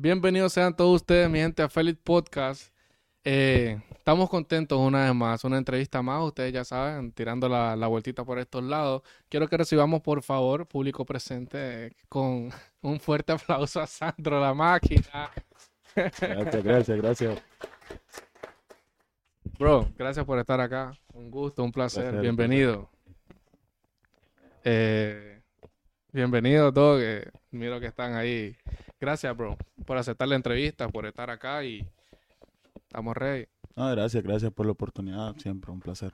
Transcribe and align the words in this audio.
Bienvenidos 0.00 0.52
sean 0.52 0.76
todos 0.76 1.00
ustedes, 1.00 1.28
mi 1.28 1.40
gente, 1.40 1.60
a 1.60 1.68
Félix 1.68 1.98
Podcast. 2.04 2.72
Eh, 3.24 3.82
estamos 3.90 4.30
contentos 4.30 4.78
una 4.78 5.06
vez 5.06 5.12
más, 5.12 5.42
una 5.42 5.58
entrevista 5.58 6.02
más, 6.02 6.22
ustedes 6.22 6.52
ya 6.52 6.64
saben, 6.64 7.10
tirando 7.10 7.48
la, 7.48 7.74
la 7.74 7.88
vueltita 7.88 8.24
por 8.24 8.38
estos 8.38 8.62
lados. 8.62 9.02
Quiero 9.28 9.48
que 9.48 9.56
recibamos, 9.56 10.00
por 10.00 10.22
favor, 10.22 10.68
público 10.68 11.04
presente, 11.04 11.96
con 12.08 12.50
un 12.80 13.00
fuerte 13.00 13.32
aplauso 13.32 13.80
a 13.80 13.88
Sandro 13.88 14.40
La 14.40 14.54
Máquina. 14.54 15.32
Gracias, 15.96 16.62
gracias, 16.62 16.96
gracias. 16.98 17.42
Bro, 19.58 19.88
gracias 19.98 20.24
por 20.24 20.38
estar 20.38 20.60
acá. 20.60 20.92
Un 21.12 21.28
gusto, 21.28 21.64
un 21.64 21.72
placer. 21.72 22.04
Placer, 22.04 22.20
Bienvenido. 22.20 22.88
Eh, 24.62 25.40
bienvenido 26.12 26.72
todos. 26.72 27.00
que 27.00 27.32
miro 27.50 27.80
que 27.80 27.86
están 27.86 28.14
ahí. 28.14 28.56
Gracias, 29.00 29.36
bro, 29.36 29.56
por 29.86 29.96
aceptar 29.96 30.26
la 30.28 30.34
entrevista, 30.34 30.88
por 30.88 31.06
estar 31.06 31.30
acá 31.30 31.62
y 31.64 31.86
estamos 32.74 33.16
ready. 33.16 33.46
No, 33.76 33.88
gracias, 33.90 34.22
gracias 34.24 34.52
por 34.52 34.66
la 34.66 34.72
oportunidad. 34.72 35.36
Siempre 35.36 35.70
un 35.70 35.80
placer. 35.80 36.12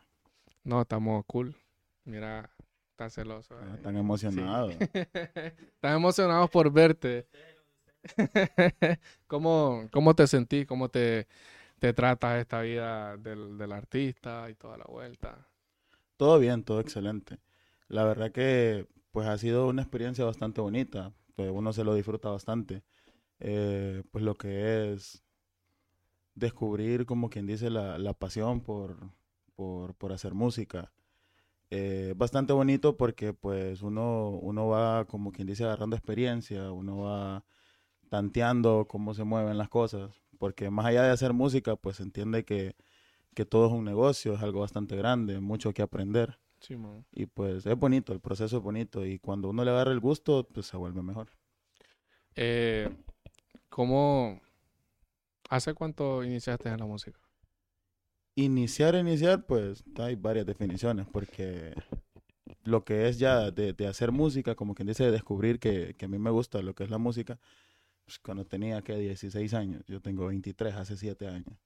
No, 0.65 0.83
estamos 0.83 1.25
cool. 1.27 1.56
Mira, 2.05 2.51
está 2.91 3.09
celoso. 3.09 3.55
Ah, 3.59 3.75
eh. 3.75 3.80
Tan 3.83 3.97
emocionado. 3.97 4.70
Están 4.80 5.97
emocionados 5.97 6.51
por 6.51 6.70
verte. 6.70 7.27
¿Cómo, 9.27 9.89
¿Cómo 9.91 10.14
te 10.14 10.27
sentís? 10.27 10.66
¿Cómo 10.66 10.91
te, 10.91 11.27
te 11.78 11.95
tratas 11.95 12.39
esta 12.39 12.61
vida 12.61 13.16
del, 13.16 13.56
del 13.56 13.73
artista 13.73 14.51
y 14.51 14.55
toda 14.55 14.77
la 14.77 14.84
vuelta? 14.84 15.48
Todo 16.19 16.39
bien, 16.39 16.64
todo 16.64 16.80
excelente. 16.80 17.39
La 17.89 18.05
verdad 18.05 18.30
que 18.30 18.87
pues 19.11 19.27
ha 19.27 19.39
sido 19.39 19.69
una 19.69 19.83
experiencia 19.83 20.25
bastante 20.25 20.61
bonita. 20.61 21.12
Pues 21.34 21.51
uno 21.52 21.73
se 21.73 21.84
lo 21.84 21.95
disfruta 21.95 22.31
bastante. 22.31 22.83
Eh, 23.41 24.03
pues 24.12 24.25
lo 24.25 24.36
que 24.36 24.92
es 24.92 25.25
descubrir, 26.34 27.06
como 27.06 27.31
quien 27.31 27.47
dice, 27.47 27.70
la, 27.70 27.98
la 27.98 28.12
pasión 28.14 28.61
por, 28.61 29.11
por, 29.55 29.95
por 29.95 30.12
hacer 30.12 30.34
música. 30.34 30.92
Eh, 31.70 32.14
bastante 32.17 32.53
bonito 32.53 32.97
porque 32.97 33.33
pues 33.33 33.83
uno, 33.83 34.31
uno 34.31 34.69
va, 34.69 35.06
como 35.06 35.33
quien 35.33 35.47
dice, 35.48 35.64
agarrando 35.64 35.97
experiencia, 35.97 36.70
uno 36.73 36.98
va 37.00 37.45
tanteando 38.11 38.86
cómo 38.89 39.14
se 39.14 39.25
mueven 39.25 39.58
las 39.58 39.69
cosas, 39.69 40.12
porque 40.39 40.70
más 40.70 40.86
allá 40.86 41.03
de 41.05 41.11
hacer 41.11 41.33
música, 41.33 41.77
pues 41.77 41.97
se 41.97 42.05
entiende 42.05 42.45
que, 42.45 42.77
que 43.34 43.45
todo 43.47 43.67
es 43.69 43.73
un 43.73 43.84
negocio, 43.84 44.34
es 44.34 44.42
algo 44.42 44.61
bastante 44.61 44.97
grande, 44.97 45.41
mucho 45.41 45.73
que 45.75 45.83
aprender. 45.83 46.39
Sí, 46.67 46.77
man. 46.77 47.05
Y 47.12 47.27
pues 47.27 47.67
es 47.67 47.77
bonito, 47.77 48.15
el 48.15 48.20
proceso 48.20 48.57
es 48.57 48.62
bonito 48.62 49.05
y 49.05 49.19
cuando 49.19 49.51
uno 49.51 49.65
le 49.65 49.70
agarra 49.70 49.93
el 49.93 50.01
gusto, 50.01 50.48
pues 50.51 50.67
se 50.67 50.79
vuelve 50.79 51.03
mejor. 51.03 51.29
Eh, 52.37 52.89
¿Cómo, 53.69 54.41
hace 55.51 55.75
cuánto 55.75 56.25
iniciaste 56.25 56.70
en 56.70 56.79
la 56.79 56.87
música? 56.87 57.20
Iniciar, 58.35 58.95
iniciar, 58.95 59.45
pues 59.45 59.85
hay 59.98 60.15
varias 60.15 60.47
definiciones, 60.47 61.07
porque 61.12 61.75
lo 62.65 62.83
que 62.83 63.09
es 63.09 63.19
ya 63.19 63.51
de, 63.51 63.75
de 63.75 63.87
hacer 63.87 64.11
música, 64.11 64.55
como 64.55 64.75
quien 64.75 64.89
dice, 64.89 65.05
de 65.05 65.11
descubrir 65.11 65.61
que, 65.61 65.95
que 65.98 66.07
a 66.07 66.09
mí 66.09 66.19
me 66.19 66.31
gusta 66.31 66.62
lo 66.62 66.75
que 66.75 66.85
es 66.85 66.91
la 66.91 66.98
música, 66.98 67.39
pues 68.07 68.19
cuando 68.19 68.47
tenía 68.47 68.81
que 68.81 68.97
16 68.97 69.53
años, 69.53 69.85
yo 69.87 70.01
tengo 70.01 70.27
23, 70.29 70.75
hace 70.77 70.97
7 70.97 71.29
años. 71.29 71.59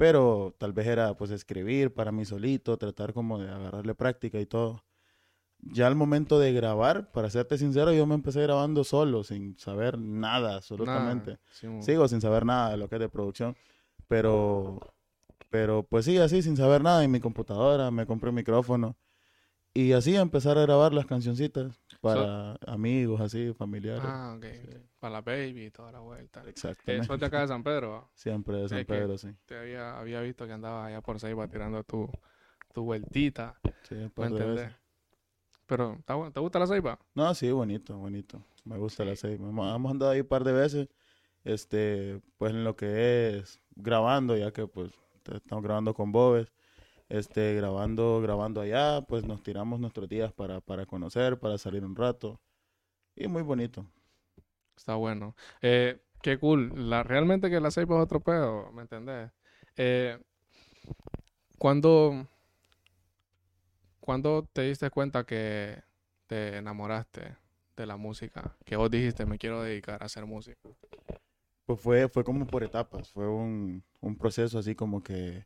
Pero 0.00 0.54
tal 0.56 0.72
vez 0.72 0.86
era 0.86 1.14
pues 1.14 1.30
escribir 1.30 1.92
para 1.92 2.10
mí 2.10 2.24
solito, 2.24 2.78
tratar 2.78 3.12
como 3.12 3.38
de 3.38 3.50
agarrarle 3.50 3.94
práctica 3.94 4.40
y 4.40 4.46
todo. 4.46 4.82
Ya 5.58 5.86
al 5.86 5.94
momento 5.94 6.38
de 6.38 6.54
grabar, 6.54 7.12
para 7.12 7.28
serte 7.28 7.58
sincero, 7.58 7.92
yo 7.92 8.06
me 8.06 8.14
empecé 8.14 8.40
grabando 8.40 8.82
solo, 8.82 9.24
sin 9.24 9.58
saber 9.58 9.98
nada, 9.98 10.56
absolutamente. 10.56 11.32
Nada. 11.32 11.40
Sí, 11.52 11.66
man. 11.66 11.82
Sigo 11.82 12.08
sin 12.08 12.22
saber 12.22 12.46
nada 12.46 12.70
de 12.70 12.78
lo 12.78 12.88
que 12.88 12.94
es 12.94 13.00
de 13.02 13.10
producción, 13.10 13.54
pero, 14.08 14.80
pero 15.50 15.82
pues 15.82 16.06
sí, 16.06 16.16
así, 16.16 16.40
sin 16.40 16.56
saber 16.56 16.82
nada, 16.82 17.04
en 17.04 17.10
mi 17.10 17.20
computadora, 17.20 17.90
me 17.90 18.06
compré 18.06 18.30
un 18.30 18.36
micrófono 18.36 18.96
y 19.74 19.92
así 19.92 20.16
empezar 20.16 20.56
a 20.56 20.62
grabar 20.62 20.94
las 20.94 21.04
cancioncitas 21.04 21.78
para 22.00 22.56
amigos, 22.66 23.20
así, 23.20 23.52
familiares. 23.54 24.02
Ah, 24.04 24.34
ok. 24.36 24.44
Para 24.98 25.12
la 25.14 25.20
baby 25.22 25.66
y 25.66 25.70
toda 25.70 25.92
la 25.92 26.00
vuelta. 26.00 26.42
Exactamente. 26.46 27.06
sos 27.06 27.20
de 27.20 27.26
acá 27.26 27.40
de 27.40 27.48
San 27.48 27.62
Pedro. 27.62 28.08
Siempre 28.14 28.56
de 28.58 28.68
San 28.68 28.78
Es 28.78 28.86
Pedro, 28.86 29.18
sí. 29.18 29.28
Te 29.46 29.58
había, 29.58 29.98
había 29.98 30.20
visto 30.20 30.46
que 30.46 30.52
andabas 30.52 30.88
allá 30.88 31.00
por 31.00 31.18
Ceiba 31.20 31.46
tirando 31.48 31.82
tu, 31.84 32.10
tu 32.72 32.84
vueltita. 32.84 33.56
Sí, 33.88 33.94
un 33.94 34.10
¿Me. 34.14 34.76
Pero, 35.66 35.98
¿te, 36.04 36.12
gu- 36.12 36.32
¿te 36.32 36.40
gusta 36.40 36.58
la 36.58 36.66
Ceiba? 36.66 36.98
No, 37.14 37.32
sí, 37.34 37.50
bonito, 37.50 37.96
bonito. 37.96 38.42
Me 38.64 38.76
gusta 38.76 39.04
la 39.04 39.16
seis. 39.16 39.38
Hemos, 39.38 39.90
andado 39.90 40.10
ahí 40.10 40.20
un 40.20 40.26
par 40.26 40.44
de 40.44 40.52
veces, 40.52 40.88
este, 41.44 42.20
pues 42.38 42.52
en 42.52 42.64
lo 42.64 42.76
que 42.76 43.38
es 43.38 43.60
grabando, 43.76 44.36
ya 44.36 44.52
que 44.52 44.66
pues 44.66 44.92
estamos 45.32 45.64
grabando 45.64 45.94
con 45.94 46.12
Bobes, 46.12 46.52
este, 47.10 47.54
grabando, 47.54 48.20
grabando 48.22 48.60
allá, 48.60 49.02
pues 49.02 49.24
nos 49.24 49.42
tiramos 49.42 49.80
nuestros 49.80 50.08
días 50.08 50.32
para, 50.32 50.60
para 50.60 50.86
conocer, 50.86 51.38
para 51.38 51.58
salir 51.58 51.84
un 51.84 51.96
rato. 51.96 52.40
Y 53.16 53.26
muy 53.26 53.42
bonito. 53.42 53.84
Está 54.76 54.94
bueno. 54.94 55.34
Eh, 55.60 56.00
qué 56.22 56.38
cool. 56.38 56.88
La, 56.88 57.02
realmente 57.02 57.50
que 57.50 57.60
la 57.60 57.72
Ceiba 57.72 57.96
es 57.98 58.04
otro 58.04 58.20
pedo, 58.20 58.70
¿me 58.72 58.82
entendés? 58.82 59.30
Eh, 59.76 60.18
cuando, 61.58 62.26
cuando 63.98 64.48
te 64.52 64.62
diste 64.62 64.88
cuenta 64.90 65.24
que 65.24 65.82
te 66.28 66.58
enamoraste 66.58 67.36
de 67.76 67.86
la 67.86 67.96
música, 67.96 68.56
que 68.64 68.76
vos 68.76 68.90
dijiste, 68.90 69.26
me 69.26 69.36
quiero 69.36 69.62
dedicar 69.62 70.00
a 70.02 70.06
hacer 70.06 70.26
música. 70.26 70.60
Pues 71.66 71.80
fue, 71.80 72.08
fue 72.08 72.22
como 72.22 72.46
por 72.46 72.62
etapas, 72.62 73.10
fue 73.10 73.28
un, 73.28 73.82
un 74.00 74.16
proceso 74.16 74.58
así 74.58 74.74
como 74.76 75.02
que 75.02 75.44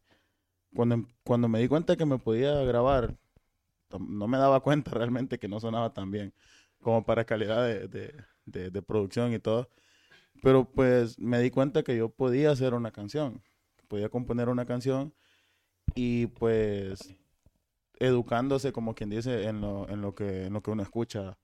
cuando, 0.74 0.96
em- 0.96 1.06
cuando 1.24 1.48
me 1.48 1.60
di 1.60 1.68
cuenta 1.68 1.96
que 1.96 2.06
me 2.06 2.18
podía 2.18 2.54
grabar, 2.64 3.16
no 3.98 4.28
me 4.28 4.38
daba 4.38 4.60
cuenta 4.60 4.90
realmente 4.94 5.38
que 5.38 5.48
no 5.48 5.60
sonaba 5.60 5.92
tan 5.94 6.10
bien 6.10 6.34
como 6.82 7.04
para 7.04 7.24
calidad 7.24 7.64
de- 8.46 8.70
de 8.70 8.82
producción 8.82 9.32
y 9.32 9.38
todo. 9.38 9.68
Pero 10.42 10.64
pues 10.70 11.18
me 11.18 11.40
di 11.40 11.50
cuenta 11.50 11.82
que 11.82 11.96
yo 11.96 12.10
podía 12.10 12.50
hacer 12.50 12.74
una 12.74 12.92
canción, 12.92 13.42
podía 13.88 14.08
componer 14.08 14.48
una 14.48 14.66
canción 14.66 15.14
y 15.94 16.26
pues 16.28 17.14
educándose 17.98 18.72
como 18.72 18.94
quien 18.94 19.10
dice 19.10 19.44
en 19.48 19.60
lo, 19.60 19.88
en 19.88 20.00
lo 20.02 20.14
que 20.14 20.46
en 20.46 20.52
lo 20.52 20.62
que 20.62 20.70
uno 20.70 20.82
escucha 20.82 21.38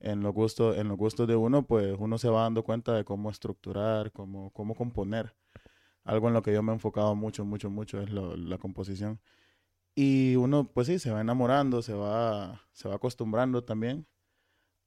en 0.00 0.20
los 0.22 0.32
gustos 0.34 0.76
en 0.78 0.88
los 0.88 0.96
gustos 0.96 1.26
de 1.28 1.36
uno 1.36 1.64
pues 1.66 1.96
uno 1.98 2.18
se 2.18 2.28
va 2.28 2.42
dando 2.42 2.62
cuenta 2.64 2.94
de 2.94 3.04
cómo 3.04 3.30
estructurar 3.30 4.12
cómo 4.12 4.50
cómo 4.52 4.74
componer 4.74 5.34
algo 6.06 6.28
en 6.28 6.34
lo 6.34 6.40
que 6.42 6.52
yo 6.52 6.62
me 6.62 6.72
he 6.72 6.74
enfocado 6.74 7.14
mucho 7.14 7.44
mucho 7.44 7.68
mucho 7.70 8.00
es 8.00 8.10
lo- 8.10 8.36
la 8.36 8.56
composición 8.58 9.20
y 9.94 10.36
uno 10.36 10.70
pues 10.72 10.86
sí 10.86 10.98
se 10.98 11.10
va 11.10 11.20
enamorando 11.20 11.82
se 11.82 11.92
va 11.94 12.62
se 12.72 12.88
va 12.88 12.94
acostumbrando 12.94 13.62
también 13.64 14.06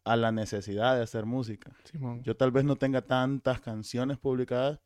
a 0.06 0.16
la 0.16 0.32
necesidad 0.32 0.96
de 0.96 1.04
hacer 1.04 1.26
música 1.26 1.76
Simón. 1.84 2.24
yo 2.24 2.36
tal 2.36 2.52
vez 2.52 2.64
no 2.64 2.76
tenga 2.78 3.02
tantas 3.04 3.60
canciones 3.62 4.18
publicadas, 4.18 4.80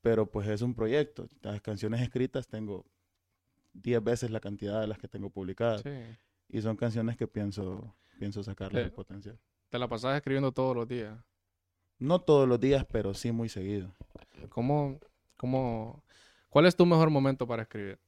pero 0.00 0.26
pues 0.26 0.48
es 0.48 0.62
un 0.62 0.74
proyecto. 0.74 1.28
Las 1.42 1.60
canciones 1.60 2.00
escritas 2.00 2.46
tengo 2.48 2.86
10 3.72 4.02
veces 4.02 4.30
la 4.30 4.40
cantidad 4.40 4.80
de 4.80 4.86
las 4.86 4.98
que 4.98 5.08
tengo 5.08 5.28
publicadas. 5.30 5.82
Sí. 5.82 5.90
Y 6.48 6.62
son 6.62 6.76
canciones 6.76 7.16
que 7.16 7.26
pienso, 7.26 7.94
pienso 8.18 8.42
sacarles 8.42 8.82
Eh. 8.82 8.86
el 8.86 8.92
potencial. 8.92 9.38
Te 9.68 9.78
la 9.78 9.88
pasas 9.88 10.16
escribiendo 10.16 10.50
todos 10.52 10.74
los 10.76 10.88
días. 10.88 11.18
No 11.98 12.20
todos 12.20 12.48
los 12.48 12.58
días, 12.58 12.84
pero 12.90 13.14
sí 13.14 13.32
muy 13.32 13.48
seguido. 13.48 13.94
¿Cómo, 14.48 14.98
cómo, 15.42 16.04
cuál 16.50 16.66
es 16.66 16.76
tu 16.76 16.86
mejor 16.86 17.10
momento 17.10 17.48
para 17.48 17.64
escribir? 17.64 17.98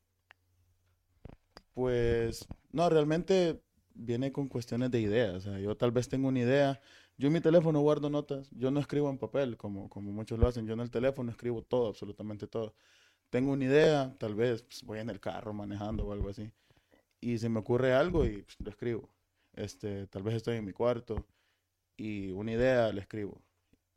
Pues 1.75 2.47
no, 2.71 2.89
realmente 2.89 3.61
viene 3.93 4.31
con 4.31 4.47
cuestiones 4.47 4.93
de 4.93 5.01
ideas. 5.01 5.45
Yo 5.61 5.77
tal 5.77 5.91
vez 5.91 6.09
tengo 6.09 6.29
una 6.29 6.39
idea. 6.39 6.81
Yo 7.19 7.27
en 7.27 7.33
mi 7.33 7.41
teléfono 7.41 7.81
guardo 7.81 8.09
notas. 8.09 8.49
Yo 8.53 8.71
no 8.71 8.79
escribo 8.79 9.11
en 9.11 9.19
papel 9.19 9.57
como, 9.57 9.89
como 9.89 10.13
muchos 10.13 10.39
lo 10.39 10.47
hacen. 10.47 10.65
Yo 10.65 10.75
en 10.75 10.81
el 10.81 10.93
teléfono 10.93 11.33
escribo 11.33 11.63
todo, 11.63 11.89
absolutamente 11.89 12.47
todo. 12.47 12.77
Tengo 13.31 13.51
una 13.51 13.65
idea, 13.65 14.15
tal 14.21 14.37
vez 14.37 14.63
pues, 14.63 14.85
voy 14.85 15.01
en 15.01 15.11
el 15.11 15.19
carro 15.19 15.53
manejando 15.53 16.07
o 16.07 16.13
algo 16.13 16.29
así. 16.29 16.53
Y 17.21 17.39
se 17.39 17.49
me 17.49 17.59
ocurre 17.59 17.95
algo 17.95 18.25
y 18.25 18.43
pues, 18.43 18.57
lo 18.61 18.71
escribo. 18.71 19.11
Este, 19.55 20.07
tal 20.07 20.23
vez 20.23 20.37
estoy 20.37 20.59
en 20.59 20.67
mi 20.67 20.73
cuarto 20.73 21.27
y 21.97 22.31
una 22.31 22.53
idea 22.53 22.93
la 22.93 23.01
escribo. 23.01 23.43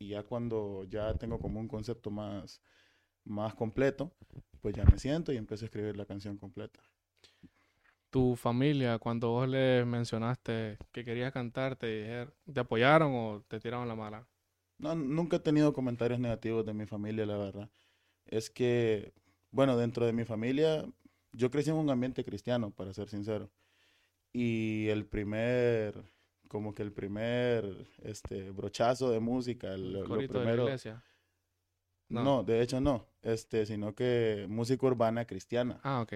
Y 0.00 0.08
ya 0.08 0.24
cuando 0.24 0.82
ya 0.90 1.14
tengo 1.14 1.38
como 1.38 1.60
un 1.60 1.68
concepto 1.68 2.10
más, 2.10 2.60
más 3.28 3.54
completo, 3.54 4.12
pues 4.60 4.74
ya 4.74 4.84
me 4.84 4.98
siento 4.98 5.32
y 5.32 5.36
empiezo 5.36 5.64
a 5.64 5.66
escribir 5.66 5.96
la 5.96 6.06
canción 6.06 6.36
completa. 6.38 6.80
Tu 8.10 8.36
familia, 8.36 8.98
cuando 8.98 9.28
vos 9.30 9.48
les 9.48 9.84
mencionaste 9.86 10.78
que 10.92 11.04
querías 11.04 11.32
cantar, 11.32 11.76
te, 11.76 11.86
dijer- 11.86 12.32
¿te 12.52 12.60
apoyaron 12.60 13.12
o 13.14 13.42
te 13.48 13.60
tiraron 13.60 13.86
la 13.88 13.94
mala? 13.96 14.26
No, 14.78 14.94
nunca 14.94 15.36
he 15.36 15.40
tenido 15.40 15.72
comentarios 15.72 16.20
negativos 16.20 16.64
de 16.64 16.72
mi 16.74 16.86
familia, 16.86 17.26
la 17.26 17.36
verdad. 17.36 17.70
Es 18.26 18.50
que, 18.50 19.12
bueno, 19.50 19.76
dentro 19.76 20.06
de 20.06 20.12
mi 20.12 20.24
familia, 20.24 20.86
yo 21.32 21.50
crecí 21.50 21.70
en 21.70 21.76
un 21.76 21.90
ambiente 21.90 22.24
cristiano, 22.24 22.70
para 22.70 22.94
ser 22.94 23.08
sincero. 23.08 23.50
Y 24.32 24.88
el 24.88 25.06
primer, 25.06 26.04
como 26.48 26.74
que 26.74 26.82
el 26.82 26.92
primer, 26.92 27.86
este, 28.04 28.50
brochazo 28.52 29.10
de 29.10 29.20
música, 29.20 29.74
el- 29.74 29.92
lo, 29.94 30.00
lo 30.00 30.08
Corito 30.08 30.34
de 30.34 30.44
la 30.44 30.44
primero, 30.44 30.64
iglesia. 30.64 31.04
No. 32.08 32.42
de 32.42 32.62
hecho 32.62 32.80
no, 32.80 33.06
este, 33.22 33.66
sino 33.66 33.94
que 33.94 34.46
música 34.48 34.86
urbana 34.86 35.26
cristiana. 35.26 35.80
Ah, 35.82 36.00
ok. 36.00 36.14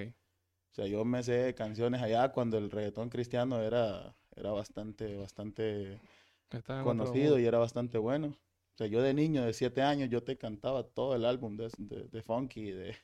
O 0.70 0.74
sea, 0.74 0.86
yo 0.86 1.04
me 1.04 1.22
sé 1.22 1.54
canciones 1.54 2.00
allá 2.00 2.32
cuando 2.32 2.56
el 2.56 2.70
reggaetón 2.70 3.10
cristiano 3.10 3.60
era, 3.60 4.16
era 4.34 4.52
bastante, 4.52 5.16
bastante 5.16 6.00
Está 6.50 6.78
en 6.78 6.84
conocido 6.84 7.38
y 7.38 7.44
era 7.44 7.58
bastante 7.58 7.98
bueno. 7.98 8.28
O 8.28 8.76
sea, 8.76 8.86
yo 8.86 9.02
de 9.02 9.12
niño, 9.12 9.44
de 9.44 9.52
siete 9.52 9.82
años, 9.82 10.08
yo 10.08 10.22
te 10.22 10.38
cantaba 10.38 10.82
todo 10.82 11.14
el 11.14 11.26
álbum 11.26 11.56
de, 11.56 11.70
de, 11.76 12.04
de 12.04 12.22
Funky, 12.22 12.70
de, 12.70 12.96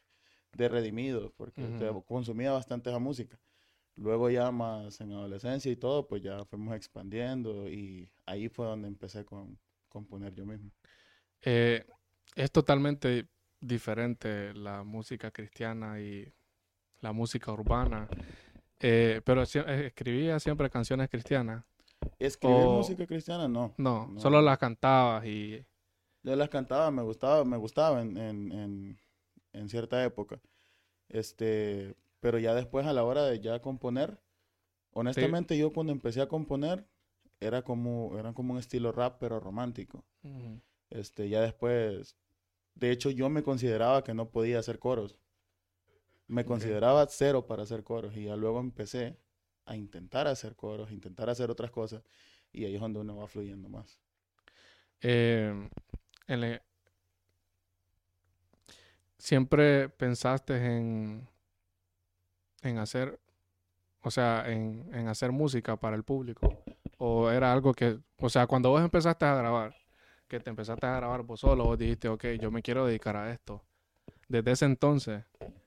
de 0.53 0.69
Redimido, 0.69 1.33
porque 1.37 1.63
o 1.63 1.79
sea, 1.79 1.93
consumía 2.07 2.53
bastante 2.53 2.89
esa 2.89 2.99
música. 2.99 3.39
Luego 3.97 4.31
ya 4.31 4.51
más 4.51 5.01
en 5.01 5.13
adolescencia 5.13 5.71
y 5.71 5.77
todo, 5.77 6.07
pues 6.07 6.23
ya 6.23 6.45
fuimos 6.45 6.75
expandiendo 6.75 7.69
y 7.69 8.09
ahí 8.27 8.49
fue 8.49 8.67
donde 8.67 8.89
empecé 8.89 9.25
con 9.25 9.59
componer 9.89 10.35
yo 10.35 10.47
mismo. 10.47 10.71
Eh, 11.43 11.85
es 12.35 12.51
totalmente 12.53 13.29
diferente 13.61 14.55
la 14.55 14.85
música 14.85 15.31
cristiana 15.31 16.01
y 16.01 16.33
la 17.01 17.13
música 17.13 17.53
urbana. 17.53 18.09
Eh, 18.81 19.21
pero 19.25 19.43
eh, 19.43 19.87
escribía 19.87 20.39
siempre 20.39 20.71
canciones 20.71 21.09
cristianas. 21.09 21.65
Escribir 22.19 22.67
O- 22.67 22.77
música 22.79 23.07
cristiana, 23.07 23.49
no. 23.49 23.75
No, 23.77 24.07
No. 24.09 24.21
solo 24.21 24.41
las 24.41 24.59
cantabas 24.59 25.25
y 25.27 25.65
Yo 26.23 26.37
las 26.37 26.49
cantaba, 26.49 26.91
me 26.91 27.03
gustaba, 27.03 27.45
me 27.45 27.57
gustaba 27.57 28.01
en, 28.03 28.17
en, 28.17 28.53
en, 28.53 28.99
en 29.53 29.69
cierta 29.69 30.05
época. 30.05 30.41
Este, 31.09 31.95
pero 32.21 32.39
ya 32.39 32.55
después 32.55 32.87
a 32.87 32.93
la 32.93 33.05
hora 33.05 33.25
de 33.25 33.41
ya 33.41 33.61
componer, 33.61 34.21
honestamente 34.93 35.57
yo 35.57 35.73
cuando 35.73 35.93
empecé 35.93 36.21
a 36.21 36.29
componer 36.29 36.87
era 37.41 37.63
como, 37.63 38.19
era 38.19 38.33
como 38.33 38.53
un 38.55 38.59
estilo 38.59 38.93
rap 38.93 39.17
pero 39.21 39.41
romántico. 39.41 40.05
Este, 40.91 41.29
ya 41.29 41.41
después, 41.43 42.17
de 42.75 42.91
hecho 42.91 43.11
yo 43.11 43.29
me 43.29 43.43
consideraba 43.43 44.03
que 44.05 44.15
no 44.15 44.31
podía 44.31 44.59
hacer 44.59 44.79
coros. 44.79 45.19
Me 46.27 46.45
consideraba 46.45 47.07
cero 47.09 47.47
para 47.47 47.63
hacer 47.63 47.83
coros 47.85 48.17
y 48.17 48.25
ya 48.25 48.37
luego 48.37 48.61
empecé 48.61 49.17
a 49.65 49.77
intentar 49.77 50.27
hacer 50.27 50.57
coros, 50.57 50.91
intentar 50.93 51.31
hacer 51.31 51.51
otras 51.51 51.71
cosas 51.71 52.03
y 52.53 52.65
ahí 52.65 52.75
es 52.75 52.81
donde 52.81 53.01
uno 53.01 53.17
va 53.17 53.27
fluyendo 53.29 53.69
más. 53.69 53.99
Eh, 55.01 55.69
en 56.27 56.41
le- 56.41 56.63
siempre 59.19 59.89
pensaste 59.89 60.55
en, 60.57 61.27
en 62.63 62.79
hacer, 62.79 63.19
o 64.03 64.11
sea, 64.11 64.45
en, 64.51 64.89
en 64.93 65.09
hacer 65.09 65.33
música 65.33 65.77
para 65.77 65.97
el 65.97 66.05
público. 66.05 66.63
O 66.99 67.31
era 67.31 67.53
algo 67.53 67.73
que, 67.75 67.99
o 68.19 68.29
sea, 68.29 68.47
cuando 68.47 68.71
vos 68.71 68.83
empezaste 68.83 69.25
a 69.25 69.35
grabar, 69.37 69.75
que 70.29 70.41
te 70.41 70.51
empezaste 70.51 70.87
a 70.87 70.97
grabar 70.97 71.23
vos 71.23 71.41
solo, 71.41 71.65
vos 71.65 71.79
dijiste, 71.79 72.09
ok, 72.09 72.25
yo 72.41 72.51
me 72.51 72.63
quiero 72.63 72.87
dedicar 72.87 73.17
a 73.17 73.33
esto. 73.33 73.63
Desde 74.29 74.53
ese 74.53 74.65
entonces, 74.67 75.25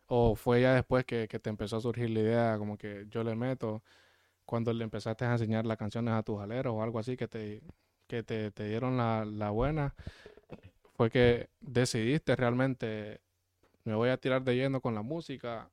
o 0.07 0.35
fue 0.35 0.61
ya 0.61 0.73
después 0.73 1.05
que, 1.05 1.27
que 1.27 1.39
te 1.39 1.49
empezó 1.49 1.77
a 1.77 1.81
surgir 1.81 2.09
la 2.11 2.19
idea, 2.19 2.57
como 2.57 2.77
que 2.77 3.05
yo 3.09 3.23
le 3.23 3.35
meto, 3.35 3.81
cuando 4.45 4.71
le 4.73 4.83
empezaste 4.83 5.25
a 5.25 5.31
enseñar 5.31 5.65
las 5.65 5.77
canciones 5.77 6.13
a 6.13 6.23
tus 6.23 6.39
aleros 6.39 6.73
o 6.75 6.83
algo 6.83 6.99
así, 6.99 7.17
que 7.17 7.27
te, 7.27 7.61
que 8.07 8.23
te, 8.23 8.51
te 8.51 8.67
dieron 8.67 8.97
la, 8.97 9.25
la 9.25 9.49
buena, 9.49 9.95
fue 10.95 11.09
que 11.09 11.49
decidiste 11.61 12.35
realmente, 12.35 13.21
me 13.83 13.95
voy 13.95 14.09
a 14.09 14.17
tirar 14.17 14.43
de 14.43 14.55
lleno 14.55 14.81
con 14.81 14.93
la 14.93 15.01
música, 15.01 15.69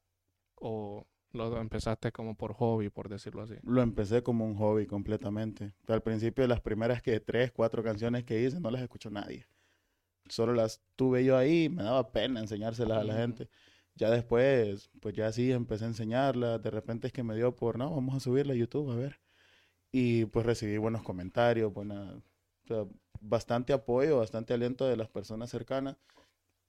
o 0.54 1.04
lo 1.32 1.60
empezaste 1.60 2.12
como 2.12 2.34
por 2.34 2.54
hobby, 2.54 2.88
por 2.90 3.08
decirlo 3.08 3.42
así. 3.42 3.54
Lo 3.62 3.82
empecé 3.82 4.22
como 4.22 4.44
un 4.44 4.56
hobby 4.56 4.86
completamente. 4.86 5.74
Al 5.86 6.02
principio, 6.02 6.46
las 6.46 6.60
primeras 6.60 7.02
que 7.02 7.20
tres, 7.20 7.52
cuatro 7.52 7.82
canciones 7.82 8.24
que 8.24 8.42
hice, 8.42 8.60
no 8.60 8.70
las 8.70 8.82
escuchó 8.82 9.10
nadie. 9.10 9.46
Solo 10.28 10.54
las 10.54 10.80
tuve 10.96 11.24
yo 11.24 11.36
ahí, 11.36 11.68
me 11.68 11.82
daba 11.82 12.12
pena 12.12 12.40
enseñárselas 12.40 12.98
a 12.98 13.04
la 13.04 13.14
gente. 13.14 13.48
Ya 13.94 14.10
después, 14.10 14.90
pues 15.00 15.14
ya 15.14 15.32
sí, 15.32 15.50
empecé 15.52 15.84
a 15.84 15.88
enseñarlas. 15.88 16.62
De 16.62 16.70
repente 16.70 17.08
es 17.08 17.12
que 17.12 17.22
me 17.22 17.34
dio 17.34 17.54
por, 17.56 17.78
no, 17.78 17.90
vamos 17.90 18.14
a 18.14 18.20
subirla 18.20 18.52
a 18.52 18.56
YouTube, 18.56 18.90
a 18.90 18.96
ver. 18.96 19.20
Y 19.90 20.26
pues 20.26 20.46
recibí 20.46 20.76
buenos 20.78 21.02
comentarios, 21.02 21.72
buena, 21.72 22.14
o 22.64 22.66
sea, 22.66 22.84
bastante 23.20 23.72
apoyo, 23.72 24.18
bastante 24.18 24.54
aliento 24.54 24.86
de 24.86 24.96
las 24.96 25.08
personas 25.08 25.50
cercanas. 25.50 25.96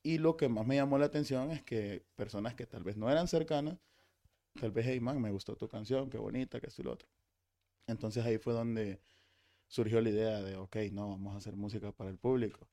Y 0.03 0.17
lo 0.17 0.37
que 0.37 0.49
más 0.49 0.65
me 0.65 0.75
llamó 0.75 0.97
la 0.97 1.05
atención 1.05 1.51
es 1.51 1.61
que 1.61 2.05
personas 2.15 2.55
que 2.55 2.65
tal 2.65 2.83
vez 2.83 2.97
no 2.97 3.09
eran 3.11 3.27
cercanas, 3.27 3.77
tal 4.59 4.71
vez, 4.71 4.85
hey 4.87 4.99
man, 4.99 5.21
me 5.21 5.31
gustó 5.31 5.55
tu 5.55 5.67
canción, 5.67 6.09
qué 6.09 6.17
bonita, 6.17 6.59
que 6.59 6.67
esto 6.67 6.81
y 6.81 6.85
lo 6.85 6.93
otro. 6.93 7.07
Entonces 7.87 8.25
ahí 8.25 8.37
fue 8.37 8.53
donde 8.53 8.99
surgió 9.67 10.01
la 10.01 10.09
idea 10.09 10.41
de, 10.41 10.57
ok, 10.57 10.77
no, 10.91 11.09
vamos 11.09 11.35
a 11.35 11.37
hacer 11.37 11.55
música 11.55 11.91
para 11.91 12.09
el 12.09 12.17
público. 12.17 12.67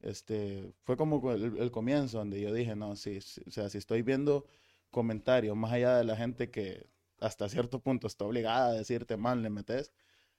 Este, 0.00 0.72
fue 0.84 0.96
como 0.96 1.32
el, 1.32 1.58
el 1.58 1.70
comienzo 1.70 2.18
donde 2.18 2.40
yo 2.40 2.52
dije, 2.52 2.76
no, 2.76 2.96
sí, 2.96 3.18
o 3.46 3.50
sea, 3.50 3.68
si 3.70 3.78
estoy 3.78 4.02
viendo 4.02 4.46
comentarios 4.90 5.56
más 5.56 5.72
allá 5.72 5.96
de 5.96 6.04
la 6.04 6.16
gente 6.16 6.50
que 6.50 6.86
hasta 7.20 7.48
cierto 7.48 7.80
punto 7.80 8.06
está 8.08 8.24
obligada 8.24 8.70
a 8.70 8.72
decirte, 8.72 9.16
man, 9.16 9.42
le 9.42 9.50
metes, 9.50 9.92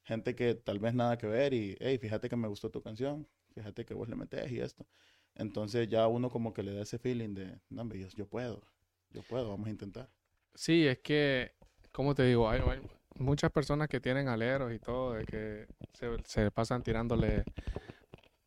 gente 0.04 0.36
que 0.36 0.56
tal 0.56 0.80
vez 0.80 0.94
nada 0.94 1.18
que 1.18 1.28
ver 1.28 1.54
y, 1.54 1.78
hey, 1.80 1.98
fíjate 1.98 2.30
que 2.30 2.36
me 2.36 2.48
gustó 2.48 2.69
tu 2.69 2.81
canción, 2.81 3.28
fíjate 3.54 3.86
que 3.86 3.94
vos 3.94 4.10
le 4.10 4.16
metes 4.16 4.51
y 4.51 4.60
esto. 4.60 4.86
Entonces 5.36 5.90
ya 5.90 6.07
uno 6.07 6.30
como 6.30 6.54
que 6.54 6.63
le 6.63 6.74
da 6.74 6.84
ese 6.84 7.00
feeling 7.00 7.34
de, 7.34 7.60
no, 7.69 7.92
yo, 7.94 8.07
yo 8.10 8.28
puedo, 8.28 8.62
yo 9.12 9.24
puedo, 9.24 9.50
vamos 9.50 9.68
a 9.68 9.72
intentar. 9.72 10.10
Sí, 10.53 10.88
es 10.88 11.00
que, 11.00 11.53
como 11.91 12.13
te 12.15 12.23
digo, 12.23 12.50
hay, 12.50 12.61
hay 12.61 12.81
muchas 13.15 13.51
personas 13.51 13.88
que 13.88 14.00
tienen 14.00 14.27
aleros 14.27 14.71
y 14.73 14.79
todo, 14.79 15.13
de 15.13 15.25
que 15.25 15.67
se, 15.94 16.09
se 16.25 16.51
pasan 16.51 16.83
tirándole. 16.83 17.44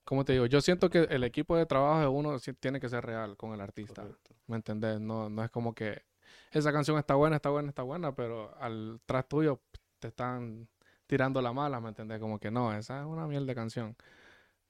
Como 0.04 0.24
te 0.24 0.34
digo, 0.34 0.46
yo 0.46 0.60
siento 0.60 0.88
que 0.88 1.00
el 1.10 1.24
equipo 1.24 1.56
de 1.56 1.66
trabajo 1.66 2.00
de 2.00 2.06
uno 2.06 2.38
tiene 2.60 2.78
que 2.78 2.88
ser 2.88 3.04
real 3.04 3.36
con 3.36 3.52
el 3.52 3.60
artista. 3.60 4.02
Correcto. 4.02 4.34
¿Me 4.46 4.56
entendés? 4.56 5.00
No, 5.00 5.28
no 5.28 5.42
es 5.42 5.50
como 5.50 5.74
que 5.74 6.02
esa 6.52 6.72
canción 6.72 6.98
está 6.98 7.14
buena, 7.14 7.36
está 7.36 7.50
buena, 7.50 7.68
está 7.70 7.82
buena, 7.82 8.14
pero 8.14 8.56
al 8.60 9.00
tras 9.04 9.28
tuyo 9.28 9.60
te 9.98 10.08
están 10.08 10.68
tirando 11.06 11.42
la 11.42 11.52
mala, 11.52 11.80
¿me 11.80 11.88
entendés? 11.88 12.20
Como 12.20 12.38
que 12.38 12.50
no, 12.50 12.72
esa 12.72 13.00
es 13.00 13.06
una 13.06 13.26
miel 13.26 13.46
de 13.46 13.54
canción. 13.54 13.96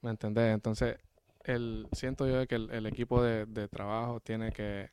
¿Me 0.01 0.09
entendés? 0.11 0.53
Entonces, 0.53 0.97
el, 1.43 1.87
siento 1.91 2.27
yo 2.27 2.39
de 2.39 2.47
que 2.47 2.55
el, 2.55 2.71
el 2.71 2.85
equipo 2.87 3.21
de, 3.21 3.45
de 3.45 3.67
trabajo 3.67 4.19
tiene 4.19 4.51
que 4.51 4.91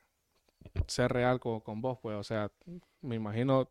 ser 0.88 1.12
real 1.12 1.40
con, 1.40 1.60
con 1.60 1.80
vos, 1.80 1.98
pues. 2.02 2.16
O 2.16 2.24
sea, 2.24 2.50
me 3.02 3.16
imagino 3.16 3.70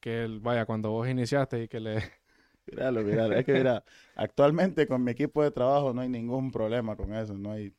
que 0.00 0.24
él, 0.24 0.40
vaya, 0.40 0.66
cuando 0.66 0.90
vos 0.92 1.08
iniciaste 1.08 1.64
y 1.64 1.68
que 1.68 1.80
le... 1.80 1.96
Míralo, 2.66 3.02
míralo. 3.04 3.36
Es 3.36 3.44
que 3.44 3.54
mira, 3.54 3.84
actualmente 4.14 4.86
con 4.88 5.02
mi 5.04 5.12
equipo 5.12 5.42
de 5.42 5.50
trabajo 5.52 5.92
no 5.94 6.00
hay 6.00 6.08
ningún 6.08 6.50
problema 6.50 6.96
con 6.96 7.14
eso. 7.14 7.34
No 7.34 7.52
hay. 7.52 7.68
O 7.68 7.72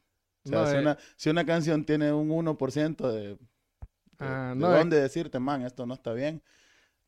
sea, 0.49 0.65
No, 0.65 0.65
si, 0.65 0.77
eh, 0.77 0.77
una, 0.77 0.97
si 1.17 1.29
una 1.29 1.45
canción 1.45 1.83
tiene 1.85 2.11
un 2.13 2.31
1% 2.31 3.11
de, 3.11 3.37
de, 4.19 4.39
Ah, 4.39 4.53
de 4.55 4.67
no, 4.67 4.75
es- 4.75 4.87
dónde 4.87 5.01
decirte, 5.01 5.39
man, 5.39 5.63
esto 5.63 5.85
no 5.87 5.95
está 5.95 6.13
bien, 6.13 6.43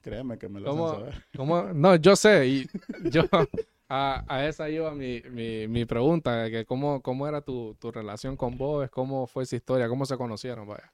créeme 0.01 0.38
que 0.39 0.50
me 0.50 0.60
lo 0.62 0.69
¿Cómo? 0.69 0.69
hacen 0.69 0.88
saber. 0.88 1.15
¿Cómo? 1.36 1.63
No, 1.74 1.96
yo 1.96 2.15
sé, 2.15 2.48
y 2.48 2.72
yo 3.01 3.24
a, 3.89 4.24
a 4.27 4.46
esa 4.48 4.69
iba 4.69 4.93
mi, 4.93 5.22
mi, 5.29 5.67
mi 5.67 5.86
pregunta, 5.86 6.43
de 6.43 6.51
que 6.51 6.65
cómo, 6.65 7.01
cómo 7.01 7.27
era 7.27 7.41
tu, 7.41 7.75
tu 7.79 7.91
relación 7.91 8.36
con 8.38 8.58
vos, 8.58 8.89
cómo 8.89 9.27
fue 9.27 9.43
esa 9.43 9.55
historia, 9.55 9.88
cómo 9.89 10.05
se 10.05 10.17
conocieron, 10.17 10.67
vaya. 10.67 10.91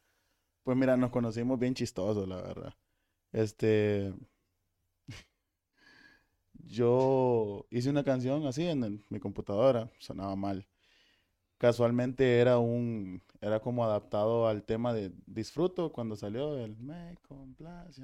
Pues 0.65 0.75
mira, 0.77 0.97
nos 0.97 1.11
conocimos 1.11 1.57
bien 1.59 1.73
chistosos, 1.75 2.27
la 2.27 2.41
verdad. 2.41 2.73
Este. 3.31 4.13
Yo 6.65 7.65
hice 7.69 7.89
una 7.89 8.03
canción 8.03 8.45
así 8.47 8.65
en 8.65 8.83
el- 8.83 9.05
mi 9.09 9.19
computadora, 9.19 9.91
sonaba 9.99 10.35
mal. 10.35 10.67
Casualmente 11.59 12.39
era 12.39 12.59
un, 12.59 13.23
era 13.41 13.61
como 13.61 13.85
adaptado 13.85 14.47
al 14.47 14.63
tema 14.65 14.93
de 14.93 15.13
Disfruto 15.27 15.91
cuando 15.93 16.15
salió 16.15 16.57
el 16.59 16.77
Me 16.77 17.17
complace. 17.27 18.01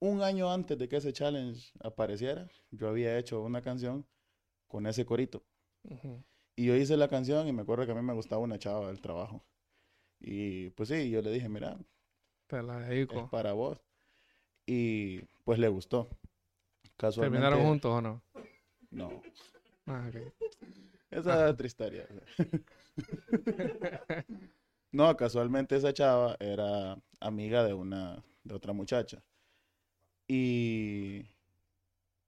Un 0.00 0.20
año 0.22 0.52
antes 0.52 0.76
de 0.78 0.86
que 0.86 0.96
ese 0.98 1.14
challenge 1.14 1.72
apareciera, 1.80 2.46
yo 2.70 2.88
había 2.90 3.18
hecho 3.18 3.42
una 3.42 3.62
canción 3.62 4.06
con 4.68 4.86
ese 4.86 5.06
corito. 5.06 5.44
Ujú. 5.84 6.22
Y 6.56 6.64
yo 6.64 6.74
hice 6.76 6.96
la 6.96 7.08
canción 7.08 7.46
y 7.46 7.52
me 7.52 7.60
acuerdo 7.60 7.84
que 7.84 7.92
a 7.92 7.94
mí 7.94 8.00
me 8.00 8.14
gustaba 8.14 8.40
una 8.40 8.58
chava 8.58 8.86
del 8.88 9.02
trabajo. 9.02 9.44
Y 10.24 10.70
pues 10.70 10.88
sí, 10.88 11.10
yo 11.10 11.20
le 11.20 11.32
dije, 11.32 11.48
mira, 11.48 11.76
Te 12.46 12.62
la 12.62 12.92
es 12.92 13.08
para 13.30 13.52
vos. 13.54 13.80
Y 14.66 15.22
pues 15.44 15.58
le 15.58 15.68
gustó. 15.68 16.08
Casualmente. 16.96 17.40
¿Terminaron 17.40 17.68
juntos 17.68 17.90
o 17.90 18.00
no? 18.00 18.22
No. 18.90 19.22
Ah. 19.86 20.08
Esa 21.10 21.46
es 21.46 21.52
otra 21.52 21.66
historia. 21.66 22.06
no, 24.92 25.16
casualmente 25.16 25.74
esa 25.74 25.92
chava 25.92 26.36
era 26.38 26.96
amiga 27.18 27.64
de 27.64 27.74
una, 27.74 28.22
de 28.44 28.54
otra 28.54 28.72
muchacha. 28.72 29.20
Y 30.28 31.26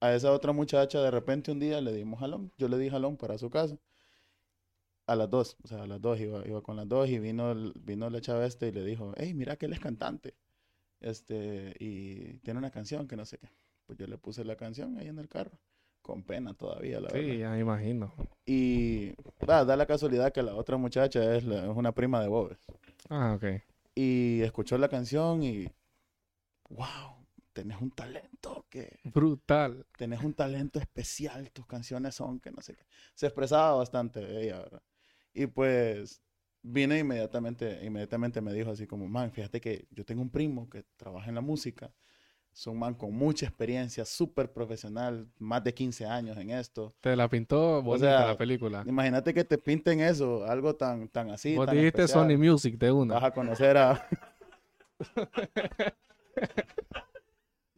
a 0.01 0.13
esa 0.13 0.33
otra 0.33 0.51
muchacha 0.51 1.01
de 1.01 1.11
repente 1.11 1.51
un 1.51 1.59
día 1.59 1.79
le 1.79 1.93
dimos 1.93 2.19
jalón. 2.19 2.51
Yo 2.57 2.67
le 2.67 2.77
di 2.77 2.89
jalón 2.89 3.15
para 3.15 3.37
su 3.37 3.49
casa. 3.49 3.77
A 5.07 5.15
las 5.15 5.29
dos, 5.29 5.57
o 5.63 5.67
sea, 5.67 5.83
a 5.83 5.87
las 5.87 6.01
dos 6.01 6.19
iba, 6.19 6.47
iba 6.47 6.61
con 6.61 6.75
las 6.77 6.87
dos 6.87 7.09
y 7.09 7.19
vino, 7.19 7.53
vino 7.75 8.09
la 8.09 8.21
chava 8.21 8.45
este 8.45 8.67
y 8.69 8.71
le 8.71 8.83
dijo, 8.83 9.13
hey, 9.17 9.33
mira 9.35 9.55
que 9.55 9.67
él 9.67 9.73
es 9.73 9.79
cantante. 9.79 10.35
Este, 11.01 11.75
y 11.79 12.35
tiene 12.39 12.59
una 12.59 12.71
canción 12.71 13.07
que 13.07 13.15
no 13.17 13.25
sé 13.25 13.37
qué. 13.39 13.49
Pues 13.85 13.99
yo 13.99 14.07
le 14.07 14.17
puse 14.17 14.45
la 14.45 14.55
canción 14.57 14.97
ahí 14.97 15.07
en 15.07 15.19
el 15.19 15.29
carro. 15.29 15.59
con 16.01 16.23
pena 16.23 16.53
todavía, 16.53 17.01
la 17.01 17.09
Sí, 17.09 17.15
verdad. 17.17 17.39
ya 17.39 17.49
me 17.51 17.59
imagino. 17.61 18.13
Y 18.45 19.13
da, 19.45 19.65
da 19.65 19.75
la 19.75 19.85
casualidad 19.85 20.31
que 20.33 20.43
la 20.43 20.55
otra 20.55 20.77
muchacha 20.77 21.35
es, 21.35 21.43
la- 21.45 21.63
es 21.69 21.75
una 21.77 21.91
prima 21.93 22.21
de 22.21 22.27
Bobes. 22.27 22.59
Ah, 23.09 23.33
ok. 23.35 23.45
Y 23.95 24.41
escuchó 24.41 24.77
la 24.77 24.87
canción 24.89 25.43
y, 25.43 25.67
wow, 26.69 27.25
tenés 27.53 27.79
un 27.81 27.91
talento 27.91 28.65
que 28.69 28.99
Brutal. 29.03 29.85
tenés 29.97 30.23
un 30.23 30.33
talento 30.33 30.79
especial, 30.79 31.51
tus 31.51 31.65
canciones 31.65 32.15
son 32.15 32.39
que 32.39 32.51
no 32.51 32.61
sé 32.61 32.75
qué. 32.75 32.85
Se 33.13 33.27
expresaba 33.27 33.75
bastante 33.75 34.19
ella, 34.41 34.59
¿verdad? 34.59 34.81
Y 35.35 35.47
pues 35.47 36.21
vine 36.63 36.99
inmediatamente, 36.99 37.79
inmediatamente 37.83 38.41
me 38.41 38.53
dijo 38.53 38.71
así 38.71 38.87
como, 38.87 39.07
man, 39.07 39.31
fíjate 39.31 39.59
que 39.59 39.85
yo 39.91 40.05
tengo 40.05 40.21
un 40.21 40.29
primo 40.29 40.69
que 40.69 40.85
trabaja 40.95 41.27
en 41.29 41.35
la 41.35 41.41
música, 41.41 41.91
es 42.53 42.65
un 42.67 42.79
man 42.79 42.93
con 42.93 43.13
mucha 43.13 43.45
experiencia, 43.45 44.05
súper 44.05 44.53
profesional, 44.53 45.27
más 45.37 45.61
de 45.63 45.73
15 45.73 46.05
años 46.05 46.37
en 46.37 46.51
esto. 46.51 46.95
Te 47.01 47.17
la 47.17 47.27
pintó 47.27 47.81
bonita 47.83 48.17
sea, 48.17 48.27
la 48.27 48.37
película. 48.37 48.85
Imagínate 48.87 49.33
que 49.33 49.43
te 49.43 49.57
pinten 49.57 49.99
eso, 49.99 50.45
algo 50.45 50.73
tan, 50.73 51.09
tan 51.09 51.29
así, 51.31 51.57
Vos 51.57 51.65
tan 51.65 51.75
dijiste 51.75 52.03
especial. 52.03 52.29
Sony 52.29 52.37
Music 52.37 52.77
de 52.77 52.91
una. 52.93 53.15
Vas 53.15 53.25
a 53.25 53.31
conocer 53.31 53.75
a... 53.77 54.07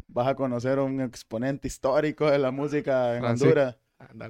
Vas 0.07 0.27
a 0.27 0.35
conocer 0.35 0.77
a 0.77 0.83
un 0.83 1.01
exponente 1.01 1.67
histórico 1.67 2.29
de 2.29 2.37
la 2.39 2.51
música 2.51 3.17
en. 3.17 3.25
Honduras 3.25 3.77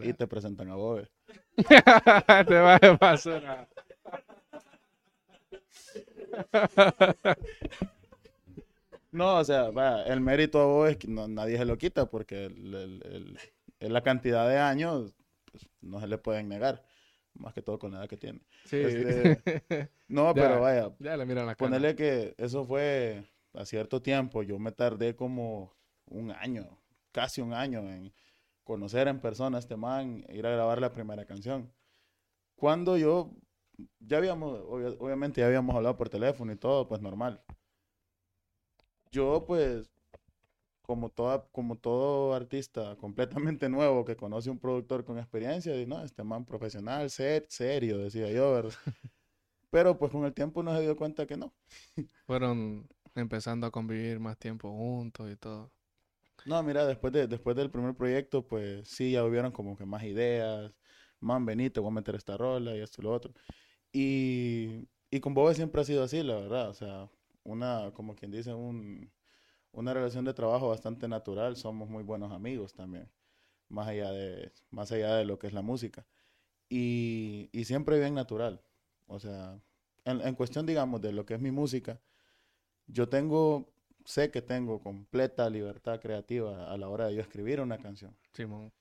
y 0.01 0.13
te 0.13 0.27
presentan 0.27 0.69
a 0.69 0.75
Bobe. 0.75 1.09
te 2.47 2.55
va 2.59 2.77
de 2.79 2.95
basura. 2.99 3.67
No, 9.11 9.37
o 9.37 9.43
sea, 9.43 9.69
vaya, 9.71 10.03
el 10.03 10.21
mérito 10.21 10.59
a 10.61 10.65
Bobe 10.65 10.91
es 10.91 10.97
que 10.97 11.07
no- 11.07 11.27
nadie 11.27 11.57
se 11.57 11.65
lo 11.65 11.77
quita 11.77 12.09
porque 12.09 12.45
el- 12.45 12.73
el- 12.75 13.01
el- 13.05 13.39
es 13.79 13.89
la 13.89 14.01
cantidad 14.01 14.47
de 14.49 14.57
años 14.59 15.13
pues, 15.51 15.65
no 15.81 15.99
se 16.01 16.07
le 16.07 16.17
pueden 16.17 16.49
negar, 16.49 16.83
más 17.33 17.53
que 17.53 17.61
todo 17.61 17.79
con 17.79 17.91
la 17.91 17.99
edad 17.99 18.09
que 18.09 18.17
tiene. 18.17 18.41
Sí. 18.65 18.77
Este, 18.77 19.41
No, 20.09 20.33
Ya. 20.35 20.41
pero 20.43 20.61
vaya, 20.61 20.91
ya 20.99 21.17
le 21.17 21.25
miran 21.25 21.45
la 21.47 21.55
ponerle 21.55 21.95
que 21.95 22.35
eso 22.37 22.65
fue 22.65 23.23
a 23.53 23.65
cierto 23.65 24.01
tiempo, 24.01 24.43
yo 24.43 24.59
me 24.59 24.71
tardé 24.71 25.15
como 25.15 25.73
un 26.05 26.31
año, 26.31 26.77
casi 27.11 27.41
un 27.41 27.53
año 27.53 27.79
en 27.89 28.13
conocer 28.67 29.07
en 29.09 29.21
persona 29.21 29.57
a 29.57 29.61
este 29.61 29.77
man, 29.77 30.25
ir 30.29 30.45
a 30.47 30.51
grabar 30.51 30.81
la 30.81 30.93
primera 30.93 31.25
canción. 31.25 31.73
Cuando 32.55 32.97
yo, 32.97 33.31
ya 33.99 34.17
habíamos, 34.19 34.59
obvia- 34.61 34.97
obviamente 34.99 35.41
ya 35.41 35.47
habíamos 35.47 35.75
hablado 35.75 35.97
por 35.97 36.09
teléfono 36.09 36.53
y 36.53 36.57
todo, 36.57 36.87
pues 36.89 37.01
normal. 37.01 37.43
Yo 39.11 39.45
pues, 39.45 39.89
como, 40.83 41.09
toda, 41.09 41.47
como 41.51 41.77
todo 41.77 42.35
artista 42.35 42.97
completamente 42.99 43.69
nuevo 43.69 44.05
que 44.05 44.17
conoce 44.17 44.51
un 44.51 44.59
productor 44.59 45.05
con 45.05 45.19
experiencia, 45.19 45.79
y 45.81 45.87
no, 45.87 46.03
este 46.03 46.23
man 46.25 46.45
profesional, 46.45 47.09
ser, 47.11 47.47
serio, 47.49 47.99
decía 47.99 48.31
yo, 48.31 48.53
¿verdad? 48.53 48.73
Pero 49.71 49.97
pues 49.99 50.11
con 50.11 50.25
el 50.25 50.33
tiempo 50.33 50.61
uno 50.61 50.75
se 50.75 50.81
dio 50.83 50.97
cuenta 50.97 51.27
que 51.27 51.37
no. 51.37 51.53
Fueron 52.27 52.87
empezando 53.15 53.65
a 53.67 53.71
convivir 53.71 54.19
más 54.19 54.37
tiempo 54.37 54.69
juntos 54.71 55.31
y 55.31 55.35
todo. 55.35 55.71
No, 56.45 56.63
mira, 56.63 56.85
después, 56.85 57.11
de, 57.11 57.27
después 57.27 57.55
del 57.57 57.69
primer 57.69 57.93
proyecto, 57.95 58.47
pues 58.47 58.87
sí, 58.87 59.11
ya 59.11 59.25
hubieron 59.25 59.51
como 59.51 59.75
que 59.75 59.85
más 59.85 60.03
ideas. 60.03 60.73
Man, 61.19 61.45
vení, 61.45 61.69
te 61.69 61.79
voy 61.81 61.89
a 61.89 61.93
meter 61.93 62.15
esta 62.15 62.37
rola 62.37 62.75
y 62.75 62.79
esto 62.79 63.01
y 63.01 63.03
lo 63.05 63.11
otro. 63.13 63.33
Y, 63.93 64.87
y 65.11 65.19
con 65.21 65.33
Bobe 65.33 65.55
siempre 65.55 65.81
ha 65.81 65.85
sido 65.85 66.03
así, 66.03 66.23
la 66.23 66.35
verdad. 66.35 66.69
O 66.69 66.73
sea, 66.73 67.09
una, 67.43 67.91
como 67.93 68.15
quien 68.15 68.31
dice, 68.31 68.53
un, 68.53 69.11
una 69.71 69.93
relación 69.93 70.25
de 70.25 70.33
trabajo 70.33 70.69
bastante 70.69 71.07
natural. 71.07 71.57
Somos 71.57 71.89
muy 71.89 72.03
buenos 72.03 72.31
amigos 72.33 72.73
también, 72.73 73.11
más 73.69 73.87
allá 73.87 74.11
de, 74.11 74.51
más 74.71 74.91
allá 74.91 75.15
de 75.17 75.25
lo 75.25 75.39
que 75.39 75.47
es 75.47 75.53
la 75.53 75.61
música. 75.63 76.07
Y, 76.69 77.49
y 77.53 77.65
siempre 77.65 77.99
bien 77.99 78.15
natural. 78.15 78.61
O 79.07 79.19
sea, 79.19 79.61
en, 80.05 80.21
en 80.21 80.35
cuestión, 80.35 80.65
digamos, 80.65 81.01
de 81.01 81.13
lo 81.13 81.25
que 81.25 81.35
es 81.35 81.41
mi 81.41 81.51
música, 81.51 82.01
yo 82.87 83.09
tengo, 83.09 83.73
sé 84.07 84.31
que 84.31 84.41
tengo 84.41 84.79
completa 84.79 85.49
libertad 85.49 85.99
creativa 85.99 86.71
a 86.71 86.77
la 86.77 86.87
hora 86.87 87.07
de 87.07 87.15
yo 87.15 87.21
escribir 87.21 87.59
una 87.59 87.77
canción. 87.77 88.15
Simón. 88.31 88.71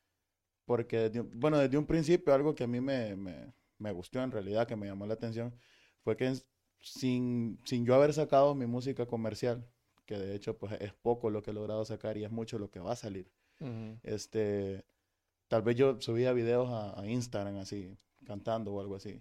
Porque, 0.64 1.11
desde 1.11 1.21
bueno, 1.21 1.59
desde 1.59 1.76
un 1.76 1.85
principio 1.85 2.33
algo 2.33 2.54
que 2.54 2.62
a 2.62 2.68
mí 2.68 2.80
me, 2.80 3.16
me, 3.16 3.52
me 3.78 3.90
gustó 3.90 4.23
en 4.23 4.30
realidad, 4.30 4.68
que 4.68 4.76
me 4.76 4.87
llamó 4.87 5.04
la 5.04 5.14
atención, 5.14 5.52
fue 6.04 6.16
que 6.16 6.33
sin, 6.80 7.59
sin 7.64 7.85
yo 7.85 7.97
haber 7.97 8.12
sacado 8.14 8.54
mi 8.54 8.66
música 8.66 9.06
comercial, 9.06 9.66
que 10.06 10.16
de 10.16 10.37
hecho 10.37 10.56
pues 10.56 10.80
es 10.80 10.92
poco 10.92 11.28
lo 11.28 11.42
que 11.42 11.50
he 11.50 11.54
logrado 11.54 11.85
sacar 11.85 12.16
y 12.16 12.25
es 12.25 12.30
mucho 12.30 12.61
lo 12.61 12.71
que 12.71 12.78
va 12.78 12.92
a 12.92 12.97
salir, 12.97 13.28
Ujú. 13.59 13.99
este, 14.04 14.85
tal 15.49 15.62
vez 15.62 15.75
yo 15.75 16.00
subía 16.00 16.33
videos 16.33 16.68
a, 16.71 17.00
a 17.00 17.06
Instagram 17.06 17.56
así, 17.56 17.97
cantando 18.25 18.73
o 18.73 18.80
algo 18.80 18.95
así. 18.95 19.21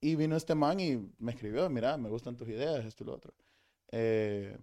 Y 0.00 0.16
vino 0.16 0.34
este 0.34 0.56
man 0.56 0.80
y 0.80 1.08
me 1.18 1.30
escribió, 1.30 1.70
mira, 1.70 1.96
me 1.98 2.08
gustan 2.08 2.36
tus 2.36 2.48
ideas, 2.48 2.84
esto 2.84 3.04
y 3.04 3.06
lo 3.06 3.14
otro. 3.14 3.32
Eh, 3.92 4.58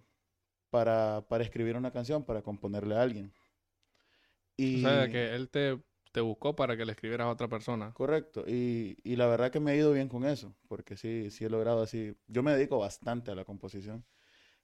para, 0.72 1.24
para 1.28 1.44
escribir 1.44 1.76
una 1.76 1.92
canción, 1.92 2.24
para 2.24 2.42
componerle 2.42 2.96
a 2.96 3.02
alguien. 3.02 3.32
O 4.72 4.76
Y, 4.76 4.78
sea, 4.78 5.08
que 5.08 5.34
él 5.34 5.48
te, 5.50 5.80
te 6.12 6.20
buscó 6.20 6.56
para 6.56 6.76
que 6.76 6.84
le 6.84 6.92
escribieras 6.92 7.26
a 7.26 7.30
otra 7.30 7.48
persona. 7.48 7.94
Correcto, 7.94 8.44
y, 8.46 8.96
y 9.04 9.16
la 9.16 9.26
verdad 9.26 9.50
que 9.50 9.60
me 9.60 9.72
ha 9.72 9.76
ido 9.76 9.92
bien 9.92 10.08
con 10.08 10.24
eso, 10.24 10.56
porque 10.66 10.96
sí, 10.96 11.30
sí 11.30 11.44
he 11.44 11.50
logrado 11.50 11.82
así. 11.82 12.16
Yo 12.26 12.42
me 12.42 12.52
dedico 12.52 12.78
bastante 12.78 13.30
a 13.30 13.34
la 13.34 13.44
composición. 13.44 14.04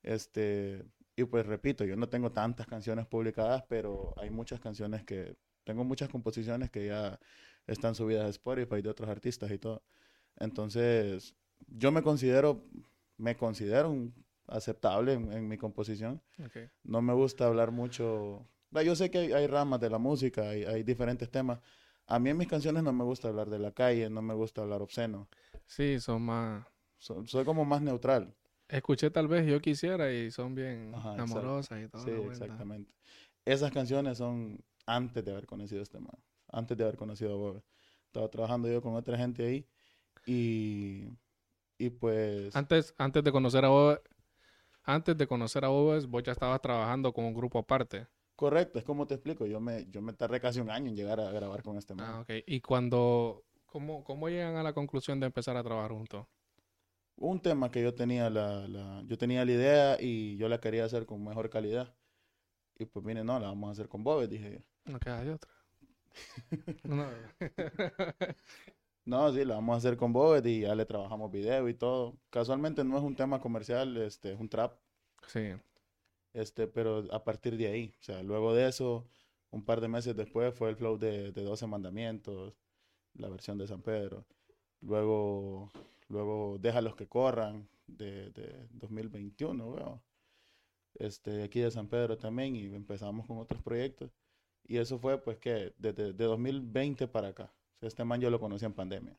Este, 0.02 0.84
y 1.16 1.24
pues 1.24 1.46
repito, 1.46 1.84
yo 1.84 1.96
no 1.96 2.08
tengo 2.08 2.32
tantas 2.32 2.66
canciones 2.66 3.06
publicadas, 3.06 3.64
pero 3.68 4.14
hay 4.18 4.30
muchas 4.30 4.60
canciones 4.60 5.04
que, 5.04 5.36
tengo 5.64 5.84
muchas 5.84 6.08
composiciones 6.10 6.70
que 6.70 6.86
ya 6.86 7.20
están 7.66 7.94
subidas 7.94 8.26
a 8.26 8.30
Spotify 8.30 8.82
de 8.82 8.88
otros 8.90 9.10
artistas 9.10 9.50
y 9.52 9.58
todo. 9.58 9.82
Entonces, 10.36 11.36
yo 11.68 11.92
me 11.92 12.02
considero, 12.02 12.64
me 13.18 13.36
considero 13.36 13.90
un 13.90 14.14
aceptable 14.48 15.12
en, 15.14 15.32
en 15.32 15.48
mi 15.48 15.56
composición. 15.56 16.20
Ok. 16.44 16.56
No 16.84 17.02
me 17.02 17.12
gusta 17.14 17.46
hablar 17.46 17.70
mucho. 17.70 18.46
Va, 18.74 18.82
Yo 18.82 18.94
sé 18.96 19.10
que 19.10 19.18
hay, 19.18 19.32
hay 19.32 19.46
ramas 19.46 19.80
de 19.80 19.90
la 19.90 19.98
música, 19.98 20.48
hay, 20.48 20.64
hay 20.64 20.82
diferentes 20.82 21.30
temas. 21.30 21.60
A 22.06 22.18
mí 22.18 22.30
en 22.30 22.36
mis 22.38 22.48
canciones 22.48 22.82
no 22.82 22.92
me 22.92 23.04
gusta 23.04 23.28
hablar 23.28 23.50
de 23.50 23.58
la 23.58 23.72
calle, 23.72 24.08
no 24.08 24.22
me 24.22 24.34
gusta 24.34 24.62
hablar 24.62 24.80
obsceno. 24.82 25.28
Sí, 25.66 26.00
son 26.00 26.22
más... 26.22 26.66
So- 26.98 27.24
soy 27.26 27.44
como 27.44 27.64
más 27.64 27.82
neutral. 27.82 28.34
Escuché 28.68 29.10
tal 29.10 29.28
vez 29.28 29.46
Yo 29.46 29.60
Quisiera 29.60 30.12
y 30.12 30.30
son 30.30 30.54
bien 30.54 30.92
Ajá, 30.94 31.14
amorosas 31.22 31.82
y 31.82 31.88
todo. 31.88 32.02
Sí, 32.04 32.10
exactamente. 32.10 32.92
Esas 33.44 33.70
canciones 33.70 34.18
son 34.18 34.62
antes 34.86 35.24
de 35.24 35.30
haber 35.32 35.46
conocido 35.46 35.80
a 35.80 35.82
este 35.82 35.98
man, 36.00 36.16
antes 36.48 36.76
de 36.76 36.84
haber 36.84 36.96
conocido 36.96 37.32
a 37.32 37.36
Bob. 37.36 37.62
Estaba 38.06 38.28
trabajando 38.28 38.68
yo 38.70 38.80
con 38.82 38.94
otra 38.94 39.16
gente 39.16 39.44
ahí 39.46 39.66
y, 40.26 41.08
y 41.78 41.90
pues... 41.90 42.54
Antes, 42.56 42.94
antes 42.98 43.22
de 43.24 43.32
conocer 43.32 43.64
a 43.64 43.68
Bob, 43.68 44.00
antes 44.88 45.16
de 45.16 45.26
conocer 45.26 45.64
a 45.64 45.68
Bob, 45.68 46.06
vos 46.06 46.22
ya 46.22 46.32
estabas 46.32 46.60
trabajando 46.60 47.12
con 47.12 47.24
un 47.24 47.34
grupo 47.34 47.58
aparte. 47.58 48.06
Correcto, 48.36 48.78
es 48.78 48.84
como 48.84 49.06
te 49.06 49.14
explico. 49.14 49.46
Yo 49.46 49.60
me, 49.60 49.86
yo 49.90 50.00
me 50.00 50.12
tardé 50.12 50.40
casi 50.40 50.60
un 50.60 50.70
año 50.70 50.88
en 50.88 50.96
llegar 50.96 51.20
a 51.20 51.30
grabar 51.30 51.62
con 51.62 51.76
este 51.76 51.94
man. 51.94 52.06
Ah, 52.08 52.20
ok. 52.20 52.30
Y 52.46 52.60
cuando, 52.60 53.44
¿cómo, 53.66 54.04
cómo 54.04 54.28
llegan 54.28 54.56
a 54.56 54.62
la 54.62 54.72
conclusión 54.72 55.18
de 55.20 55.26
empezar 55.26 55.56
a 55.56 55.62
trabajar 55.62 55.92
juntos? 55.92 56.26
un 57.20 57.40
tema 57.40 57.68
que 57.68 57.82
yo 57.82 57.92
tenía 57.96 58.30
la, 58.30 58.68
la- 58.68 59.02
yo 59.04 59.18
tenía 59.18 59.44
la 59.44 59.50
idea 59.50 59.96
y 60.00 60.36
yo 60.36 60.48
la 60.48 60.60
quería 60.60 60.84
hacer 60.84 61.04
con 61.04 61.24
mejor 61.24 61.50
calidad. 61.50 61.92
Y 62.78 62.84
pues 62.86 63.04
vine, 63.04 63.24
no, 63.24 63.40
la 63.40 63.48
vamos 63.48 63.68
a 63.68 63.72
hacer 63.72 63.88
con 63.88 64.04
Bob, 64.04 64.28
dije. 64.28 64.62
No 64.84 65.00
queda 65.00 65.24
de 65.24 65.32
otra. 65.32 65.50
No. 66.84 67.06
No, 69.08 69.32
sí, 69.32 69.42
la 69.42 69.54
vamos 69.54 69.72
a 69.72 69.78
hacer 69.78 69.96
con 69.96 70.12
Bob 70.12 70.44
y 70.46 70.60
ya 70.60 70.74
le 70.74 70.84
trabajamos 70.84 71.32
video 71.32 71.66
y 71.70 71.72
todo. 71.72 72.18
Casualmente 72.28 72.84
no 72.84 72.98
es 72.98 73.02
un 73.02 73.16
tema 73.16 73.40
comercial, 73.40 73.96
este, 73.96 74.32
es 74.32 74.38
un 74.38 74.50
trap, 74.50 74.78
sí. 75.28 75.54
este, 76.34 76.66
pero 76.66 77.06
a 77.10 77.24
partir 77.24 77.56
de 77.56 77.68
ahí, 77.68 77.94
o 77.98 78.02
sea, 78.02 78.22
luego 78.22 78.52
de 78.52 78.68
eso, 78.68 79.08
un 79.50 79.64
par 79.64 79.80
de 79.80 79.88
meses 79.88 80.14
después 80.14 80.54
fue 80.54 80.68
el 80.68 80.76
flow 80.76 80.98
de, 80.98 81.32
de 81.32 81.42
12 81.42 81.66
mandamientos, 81.66 82.52
la 83.14 83.30
versión 83.30 83.56
de 83.56 83.66
San 83.66 83.80
Pedro. 83.80 84.26
Luego, 84.82 85.70
luego 86.08 86.58
Déjalos 86.60 86.94
que 86.94 87.08
corran 87.08 87.66
de, 87.86 88.28
de 88.32 88.68
2021, 88.72 89.68
weón. 89.68 90.02
Este, 90.96 91.44
aquí 91.44 91.60
de 91.60 91.70
San 91.70 91.88
Pedro 91.88 92.18
también 92.18 92.56
y 92.56 92.66
empezamos 92.74 93.26
con 93.26 93.38
otros 93.38 93.62
proyectos. 93.62 94.10
Y 94.64 94.76
eso 94.76 94.98
fue 94.98 95.18
pues 95.18 95.38
que 95.38 95.72
desde 95.78 96.12
de 96.12 96.24
2020 96.24 97.08
para 97.08 97.28
acá. 97.28 97.50
O 97.78 97.80
sea, 97.80 97.88
este 97.88 98.04
man 98.04 98.20
yo 98.20 98.28
lo 98.30 98.40
conocí 98.40 98.64
en 98.64 98.72
pandemia. 98.72 99.16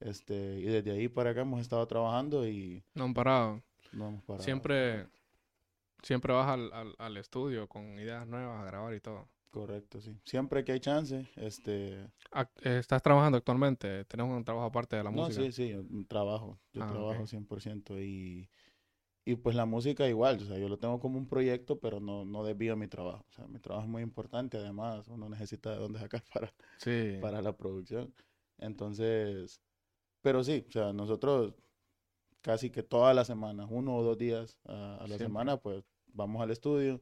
Este, 0.00 0.58
y 0.60 0.64
desde 0.64 0.90
ahí 0.92 1.08
para 1.08 1.30
acá 1.30 1.42
hemos 1.42 1.60
estado 1.60 1.86
trabajando 1.86 2.46
y 2.48 2.82
No 2.94 3.04
han 3.04 3.14
parado. 3.14 3.62
no 3.92 4.08
hemos 4.08 4.22
parado. 4.24 4.44
Siempre, 4.44 5.06
siempre 6.02 6.32
vas 6.32 6.48
al, 6.48 6.72
al, 6.72 6.94
al 6.98 7.16
estudio 7.16 7.68
con 7.68 7.98
ideas 7.98 8.26
nuevas 8.26 8.60
a 8.62 8.66
grabar 8.66 8.94
y 8.94 9.00
todo. 9.00 9.28
Correcto, 9.50 10.00
sí. 10.00 10.16
Siempre 10.24 10.64
que 10.64 10.72
hay 10.72 10.80
chance, 10.80 11.26
este... 11.36 12.00
Eh, 12.02 12.78
¿Estás 12.78 13.02
trabajando 13.02 13.36
actualmente? 13.36 14.04
¿Tienes 14.06 14.26
un 14.26 14.44
trabajo 14.44 14.66
aparte 14.66 14.96
de 14.96 15.04
la 15.04 15.10
No, 15.10 15.22
música? 15.24 15.42
sí, 15.42 15.52
sí, 15.52 15.68
yo 15.70 15.82
trabajo. 16.08 16.58
Yo 16.72 16.82
Ah, 16.82 16.86
trabajo 16.88 17.22
ok. 17.24 17.28
100% 17.28 18.00
y, 18.00 18.48
Y 19.24 19.36
pues 19.36 19.54
la 19.54 19.66
música 19.66 20.08
igual, 20.08 20.38
o 20.42 20.44
sea, 20.44 20.58
yo 20.58 20.68
lo 20.68 20.78
tengo 20.78 20.98
como 20.98 21.16
un 21.16 21.28
proyecto, 21.28 21.78
pero 21.78 22.00
no, 22.00 22.24
no 22.24 22.42
desvío 22.44 22.76
mi 22.76 22.88
trabajo. 22.88 23.24
O 23.30 23.32
sea, 23.32 23.46
mi 23.46 23.60
trabajo 23.60 23.84
es 23.84 23.90
muy 23.90 24.02
importante, 24.02 24.56
además, 24.56 25.06
uno 25.08 25.28
necesita 25.28 25.70
de 25.70 25.76
dónde 25.76 26.00
sacar 26.00 26.22
para, 26.34 26.52
Sí. 26.78 27.18
para 27.20 27.40
la 27.40 27.56
producción. 27.56 28.12
Entonces, 28.58 29.62
pero 30.22 30.42
sí, 30.42 30.64
o 30.68 30.72
sea, 30.72 30.92
nosotros 30.92 31.54
casi 32.40 32.70
que 32.70 32.82
todas 32.82 33.14
las 33.14 33.28
semanas, 33.28 33.68
uno 33.70 33.96
o 33.96 34.02
dos 34.02 34.18
días 34.18 34.58
a, 34.64 34.96
a 34.96 35.00
la 35.02 35.06
Siempre. 35.06 35.26
semana, 35.26 35.56
pues 35.56 35.84
vamos 36.08 36.42
al 36.42 36.50
estudio. 36.50 37.00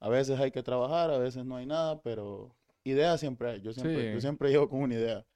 A 0.00 0.08
veces 0.08 0.40
hay 0.40 0.50
que 0.50 0.62
trabajar, 0.62 1.10
a 1.10 1.18
veces 1.18 1.44
no 1.44 1.56
hay 1.56 1.66
nada, 1.66 2.00
pero 2.00 2.56
idea 2.84 3.18
siempre 3.18 3.50
hay. 3.50 3.60
Yo 3.60 3.72
siempre, 3.72 4.12
yo 4.14 4.20
siempre 4.20 4.50
llego 4.50 4.68
con 4.70 4.80
una 4.80 4.94
idea. 4.94 5.26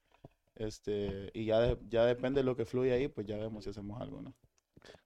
Este, 0.55 1.31
y 1.35 1.45
ya, 1.47 1.61
de- 1.61 1.79
ya 1.89 2.05
depende 2.07 2.41
de 2.41 2.45
lo 2.45 2.57
que 2.57 2.65
fluye 2.65 2.93
ahí, 2.93 3.09
pues 3.09 3.27
ya 3.27 3.37
vemos 3.37 3.65
si 3.65 3.71
hacemos 3.71 4.01
algo, 4.01 4.23
¿no? 4.23 4.35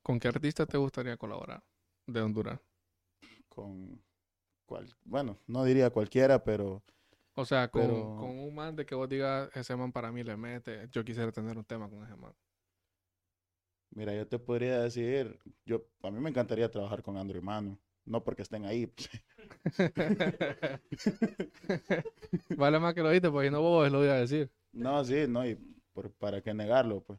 ¿Con 0.03 0.19
qué 0.21 0.29
artista 0.29 0.67
te 0.67 0.79
gustaría 0.79 1.17
colaborar 1.17 1.63
de 2.07 2.21
Honduras? 2.23 2.61
Con 3.49 4.01
cual, 4.67 4.87
bueno, 5.05 5.39
no 5.47 5.65
diría 5.65 5.91
cualquiera, 5.91 6.43
pero 6.45 6.83
O 7.35 7.45
sea, 7.45 7.69
con, 7.71 7.83
Pero- 7.83 8.17
con 8.17 8.31
un 8.39 8.55
man 8.55 8.77
de 8.77 8.87
que 8.87 8.95
vos 8.95 9.09
digas, 9.09 9.51
ese 9.55 9.77
man 9.77 9.93
para 9.93 10.11
mí 10.13 10.23
le 10.25 10.37
mete, 10.37 10.89
yo 10.91 11.05
quisiera 11.05 11.33
tener 11.33 11.57
un 11.59 11.65
tema 11.65 11.89
con 11.89 12.03
ese 12.05 12.17
man. 12.17 12.35
mira, 13.91 14.15
yo 14.15 14.27
te 14.27 14.39
podría 14.39 14.81
decir, 14.81 15.39
yo, 15.65 15.85
a 16.03 16.11
mí 16.11 16.21
me 16.21 16.31
encantaría 16.31 16.71
trabajar 16.71 17.03
con 17.03 17.17
Andrew 17.17 17.41
y 17.41 17.45
Manu, 17.45 17.79
no 18.05 18.23
porque 18.23 18.43
estén 18.43 18.65
ahí, 18.65 18.93
vale 22.57 22.79
más 22.79 22.95
que 22.95 23.03
lo 23.03 23.09
oíste, 23.09 23.31
porque 23.31 23.51
no 23.51 23.61
vos 23.61 23.91
lo 23.91 23.99
voy 23.99 24.09
a 24.09 24.15
decir. 24.15 24.51
No, 24.73 25.05
sí, 25.05 25.25
no, 25.29 25.47
y 25.47 25.57
por- 25.93 26.13
para 26.13 26.41
qué 26.43 26.53
negarlo, 26.55 27.03
pues. 27.03 27.19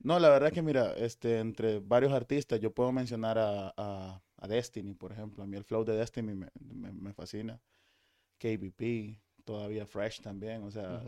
No, 0.00 0.18
la 0.20 0.28
verdad 0.28 0.52
que 0.52 0.62
mira, 0.62 0.92
este, 0.94 1.40
entre 1.40 1.80
varios 1.80 2.12
artistas, 2.12 2.60
yo 2.60 2.72
puedo 2.72 2.92
mencionar 2.92 3.38
a, 3.38 3.74
a, 3.76 4.22
a 4.36 4.48
Destiny, 4.48 4.94
por 4.94 5.12
ejemplo. 5.12 5.42
A 5.42 5.46
mí 5.46 5.56
el 5.56 5.64
flow 5.64 5.84
de 5.84 5.96
Destiny 5.96 6.34
me, 6.34 6.48
me, 6.60 6.92
me 6.92 7.12
fascina. 7.12 7.60
KBP, 8.38 9.20
todavía 9.44 9.86
Fresh 9.86 10.20
también, 10.20 10.62
o 10.62 10.70
sea, 10.70 11.02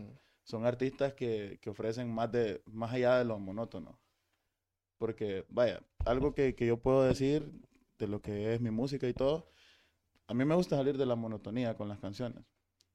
son 0.45 0.67
artistas 0.67 1.15
que, 1.15 1.59
que 1.61 1.71
ofrecen 1.71 2.13
más 2.13 2.33
de, 2.33 2.63
más 2.67 2.93
allá 2.93 3.19
de 3.19 3.25
lo 3.25 3.39
monótono. 3.39 3.99
Porque, 4.99 5.47
vaya, 5.49 5.81
algo 6.05 6.35
que, 6.35 6.55
que 6.55 6.67
yo 6.67 6.77
puedo 6.79 7.03
decir 7.05 7.51
de 7.99 8.09
lo 8.09 8.21
que 8.21 8.55
es 8.55 8.61
mi 8.61 8.71
música 8.71 9.09
y 9.09 9.15
todo, 9.15 9.47
a 10.27 10.35
mí 10.35 10.45
me 10.45 10.55
gusta 10.55 10.77
salir 10.77 10.99
de 10.99 11.07
la 11.07 11.17
monotonía 11.17 11.77
con 11.77 11.89
las 11.89 11.99
canciones. 11.99 12.45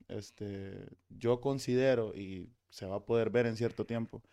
Este, 0.08 0.88
yo 1.10 1.42
considero, 1.42 2.14
y 2.16 2.50
se 2.70 2.86
va 2.86 2.98
a 2.98 3.06
poder 3.06 3.30
ver 3.30 3.46
en 3.48 3.58
cierto 3.58 3.86
tiempo, 3.86 4.24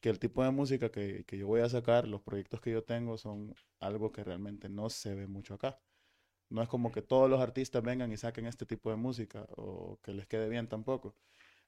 que 0.00 0.08
el 0.10 0.18
tipo 0.18 0.42
de 0.44 0.50
música 0.50 0.90
que, 0.90 1.24
que 1.26 1.38
yo 1.38 1.46
voy 1.46 1.60
a 1.60 1.68
sacar, 1.68 2.08
los 2.08 2.22
proyectos 2.22 2.60
que 2.60 2.72
yo 2.72 2.84
tengo, 2.84 3.18
son 3.18 3.54
algo 3.80 4.12
que 4.12 4.24
realmente 4.24 4.68
no 4.68 4.90
se 4.90 5.14
ve 5.14 5.26
mucho 5.26 5.54
acá. 5.54 5.80
No 6.50 6.62
es 6.62 6.68
como 6.68 6.92
que 6.92 7.02
todos 7.02 7.30
los 7.30 7.40
artistas 7.40 7.82
vengan 7.82 8.12
y 8.12 8.16
saquen 8.16 8.46
este 8.46 8.66
tipo 8.66 8.90
de 8.90 8.96
música 8.96 9.46
o 9.56 9.98
que 10.02 10.12
les 10.14 10.26
quede 10.26 10.48
bien 10.48 10.68
tampoco. 10.68 11.14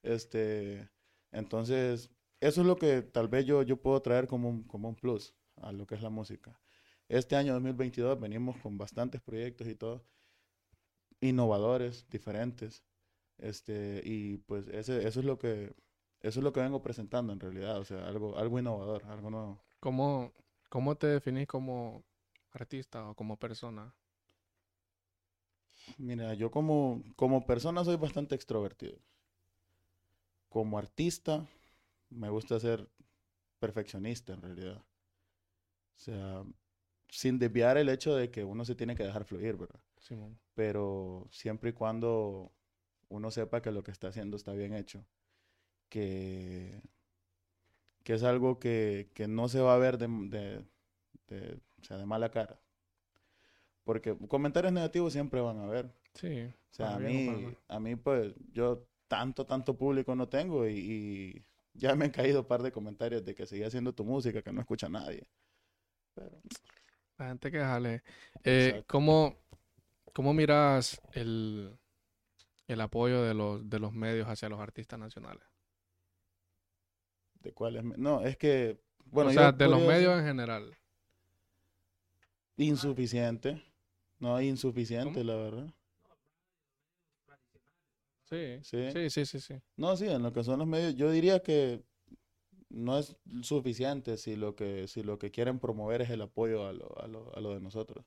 Este, 0.02 0.90
entonces, 1.32 2.10
eso 2.40 2.60
es 2.62 2.66
lo 2.66 2.76
que 2.76 3.02
tal 3.02 3.28
vez 3.28 3.46
yo, 3.46 3.62
yo 3.62 3.76
puedo 3.80 4.00
traer 4.02 4.26
como 4.26 4.48
un, 4.48 4.64
como 4.64 4.88
un 4.88 4.96
plus 4.96 5.34
a 5.56 5.72
lo 5.72 5.86
que 5.86 5.94
es 5.94 6.02
la 6.02 6.10
música. 6.10 6.58
Este 7.08 7.36
año 7.36 7.52
2022 7.54 8.18
venimos 8.20 8.56
con 8.58 8.78
bastantes 8.78 9.20
proyectos 9.22 9.68
y 9.68 9.74
todo, 9.76 10.04
innovadores, 11.20 12.06
diferentes. 12.10 12.84
Este, 13.38 14.02
y 14.04 14.38
pues 14.38 14.68
ese, 14.68 15.06
eso 15.06 15.20
es 15.20 15.26
lo 15.26 15.38
que, 15.38 15.74
eso 16.22 16.40
es 16.40 16.44
lo 16.44 16.52
que 16.52 16.60
vengo 16.60 16.82
presentando 16.82 17.32
en 17.32 17.40
realidad, 17.40 17.78
o 17.78 17.84
sea, 17.84 18.06
algo, 18.06 18.38
algo 18.38 18.58
innovador, 18.58 19.04
algo 19.06 19.30
nuevo. 19.30 19.60
¿Cómo, 19.80 20.32
¿Cómo 20.68 20.96
te 20.96 21.08
definís 21.08 21.48
como 21.48 22.04
artista 22.52 23.08
o 23.10 23.14
como 23.14 23.36
persona? 23.38 23.92
Mira, 25.98 26.34
yo 26.34 26.50
como, 26.50 27.02
como 27.16 27.44
persona 27.44 27.84
soy 27.84 27.96
bastante 27.96 28.34
extrovertido. 28.36 28.98
Como 30.48 30.78
artista, 30.78 31.46
me 32.10 32.30
gusta 32.30 32.60
ser 32.60 32.88
perfeccionista 33.58 34.34
en 34.34 34.42
realidad. 34.42 34.78
O 35.96 35.98
sea, 35.98 36.44
sin 37.08 37.38
desviar 37.38 37.76
el 37.78 37.88
hecho 37.88 38.14
de 38.14 38.30
que 38.30 38.44
uno 38.44 38.64
se 38.64 38.74
tiene 38.74 38.94
que 38.94 39.04
dejar 39.04 39.24
fluir, 39.24 39.56
¿verdad? 39.56 39.80
Pero 40.54 41.26
siempre 41.30 41.70
y 41.70 41.72
cuando 41.72 42.52
uno 43.08 43.30
sepa 43.30 43.62
que 43.62 43.70
lo 43.70 43.82
que 43.82 43.90
está 43.90 44.08
haciendo 44.08 44.36
está 44.36 44.52
bien 44.52 44.74
hecho. 44.74 45.04
Que, 45.92 46.80
que 48.02 48.14
es 48.14 48.22
algo 48.22 48.58
que, 48.58 49.10
que 49.14 49.28
no 49.28 49.48
se 49.48 49.60
va 49.60 49.74
a 49.74 49.78
ver 49.78 49.98
de, 49.98 50.06
de- 50.08 50.64
de- 51.28 51.60
o 51.80 51.84
sea, 51.84 51.98
de 51.98 52.06
mala 52.06 52.30
cara. 52.30 52.58
Porque 53.84 54.16
comentarios 54.28 54.72
negativos 54.72 55.12
siempre 55.12 55.40
van 55.40 55.58
a 55.58 55.64
haber. 55.64 55.92
Sí. 56.14 56.42
O 56.70 56.74
sea, 56.74 56.94
a 56.94 56.98
mí, 56.98 57.54
a 57.68 57.78
mí, 57.80 57.96
pues, 57.96 58.32
yo 58.52 58.86
tanto, 59.08 59.44
tanto 59.44 59.76
público 59.76 60.14
no 60.14 60.28
tengo 60.28 60.66
y, 60.66 60.78
y 60.78 61.44
ya 61.74 61.94
me 61.94 62.06
han 62.06 62.10
caído 62.10 62.40
un 62.40 62.46
par 62.46 62.62
de 62.62 62.72
comentarios 62.72 63.24
de 63.24 63.34
que 63.34 63.46
sigue 63.46 63.66
haciendo 63.66 63.92
tu 63.94 64.04
música, 64.04 64.40
que 64.40 64.52
no 64.52 64.60
escucha 64.60 64.86
a 64.86 64.90
nadie. 64.90 65.28
Pero, 66.14 66.40
La 67.18 67.28
gente 67.28 67.50
que 67.50 67.58
jale. 67.60 68.02
Eh. 68.44 68.82
¿cómo, 68.86 69.36
¿Cómo 70.14 70.32
miras 70.32 71.00
el, 71.12 71.76
el 72.68 72.80
apoyo 72.80 73.22
de 73.22 73.34
los, 73.34 73.68
de 73.68 73.78
los 73.78 73.92
medios 73.92 74.28
hacia 74.28 74.48
los 74.48 74.60
artistas 74.60 74.98
nacionales? 74.98 75.42
¿De 77.42 77.52
cuáles? 77.52 77.84
No, 77.84 78.22
es 78.22 78.36
que, 78.36 78.78
bueno, 79.06 79.30
o 79.30 79.32
sea, 79.32 79.52
de 79.52 79.68
los 79.68 79.80
medios 79.80 80.18
en 80.18 80.24
general. 80.24 80.76
insuficiente. 82.56 83.62
No, 84.18 84.40
insuficiente, 84.40 85.20
¿Cómo? 85.20 85.32
la 85.32 85.36
verdad. 85.36 85.74
Sí. 88.24 88.58
Sí. 88.62 88.90
Sí, 88.92 89.10
sí, 89.10 89.26
sí, 89.26 89.40
sí. 89.40 89.54
No, 89.76 89.96
sí, 89.96 90.06
en 90.06 90.22
lo 90.22 90.32
que 90.32 90.44
son 90.44 90.58
los 90.58 90.68
medios, 90.68 90.94
yo 90.94 91.10
diría 91.10 91.40
que 91.40 91.82
no 92.70 92.98
es 92.98 93.16
suficiente 93.42 94.16
si 94.16 94.36
lo 94.36 94.54
que, 94.54 94.88
si 94.88 95.02
lo 95.02 95.18
que 95.18 95.30
quieren 95.30 95.58
promover 95.58 96.02
es 96.02 96.10
el 96.10 96.22
apoyo 96.22 96.66
a 96.66 96.72
lo, 96.72 96.98
a 96.98 97.06
lo, 97.08 97.36
a 97.36 97.40
lo 97.40 97.52
de 97.52 97.60
nosotros. 97.60 98.06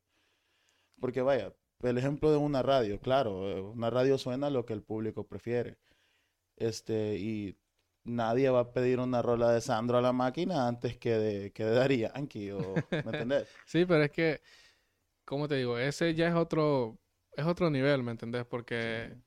Porque 1.00 1.22
vaya, 1.22 1.54
el 1.82 1.98
ejemplo 1.98 2.32
de 2.32 2.38
una 2.38 2.64
radio, 2.64 3.00
claro, 3.00 3.50
eh, 3.50 3.62
una 3.62 3.90
radio 3.90 4.18
suena 4.18 4.50
lo 4.50 4.66
que 4.66 4.74
el 4.74 4.82
público 4.82 5.28
prefiere. 5.28 5.78
Este, 6.56 7.18
y 7.18 7.58
nadie 8.06 8.50
va 8.50 8.62
a 8.62 8.74
pedir 8.74 9.00
una 9.00 9.22
rola 9.22 9.52
de 9.52 9.62
Sandro 9.62 9.98
a 9.98 10.02
la 10.02 10.14
máquina 10.14 10.68
antes 10.68 10.98
que 10.98 11.12
de, 11.18 11.52
que 11.54 11.66
de 11.66 11.72
Daddy 11.76 11.98
Yankee, 12.00 12.52
o, 12.52 12.90
¿me 13.04 13.12
entendés? 13.12 13.48
Sí, 13.66 13.86
pero 13.86 14.04
es 14.04 14.12
que, 14.12 14.42
¿cómo 15.26 15.48
te 15.48 15.56
digo? 15.56 15.78
Ese 15.80 16.16
ya 16.16 16.28
es 16.30 16.36
otro, 16.36 17.00
es 17.36 17.46
otro 17.46 17.70
nivel, 17.70 18.04
¿me 18.04 18.12
entendés? 18.12 18.46
Porque 18.46 19.12
Sí. 19.14 19.22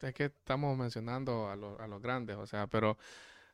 es 0.00 0.14
que 0.14 0.24
estamos 0.26 0.76
mencionando 0.78 1.48
a, 1.48 1.56
los- 1.56 1.78
a 1.80 1.86
los 1.86 2.00
grandes, 2.02 2.36
o 2.36 2.46
sea, 2.46 2.66
pero 2.66 2.96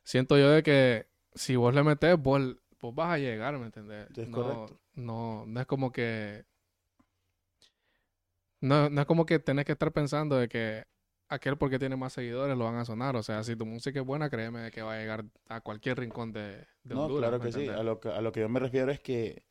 siento 0.03 0.37
yo 0.37 0.49
de 0.51 0.63
que 0.63 1.07
si 1.35 1.55
vos 1.55 1.73
le 1.75 1.83
metés, 1.83 2.17
vos, 2.21 2.41
vos 2.81 2.95
vas 2.95 3.13
a 3.13 3.17
llegar, 3.19 3.57
¿me 3.59 3.67
entendés? 3.67 4.09
Es 4.17 4.27
no, 4.27 4.31
correcto. 4.31 4.81
no, 4.95 5.45
no 5.47 5.59
es 5.61 5.67
como 5.67 5.91
que, 5.91 6.45
no, 8.61 8.89
no 8.89 9.01
es 9.01 9.07
como 9.07 9.25
que 9.25 9.39
tenés 9.39 9.65
que 9.65 9.73
estar 9.73 9.91
pensando 9.91 10.37
de 10.37 10.47
que 10.49 10.85
aquel 11.29 11.57
porque 11.57 11.79
tiene 11.79 11.95
más 11.95 12.13
seguidores 12.13 12.57
lo 12.57 12.65
van 12.65 12.75
a 12.75 12.85
sonar, 12.85 13.15
o 13.15 13.23
sea, 13.23 13.43
si 13.43 13.55
tu 13.55 13.65
música 13.65 13.99
es 13.99 14.05
buena, 14.05 14.29
créeme 14.29 14.59
de 14.61 14.71
que 14.71 14.81
va 14.81 14.93
a 14.95 14.99
llegar 14.99 15.25
a 15.47 15.61
cualquier 15.61 15.97
rincón 15.99 16.31
de, 16.31 16.65
de 16.83 16.95
No, 16.95 17.03
Honduras, 17.05 17.29
claro 17.29 17.43
¿me 17.43 17.45
que 17.51 17.51
sí. 17.59 17.67
A 17.67 17.83
lo 17.83 17.99
que, 17.99 18.09
a 18.09 18.21
lo 18.21 18.31
que 18.31 18.39
yo 18.41 18.49
me 18.49 18.59
refiero 18.59 18.91
es 18.91 18.99
que 18.99 19.43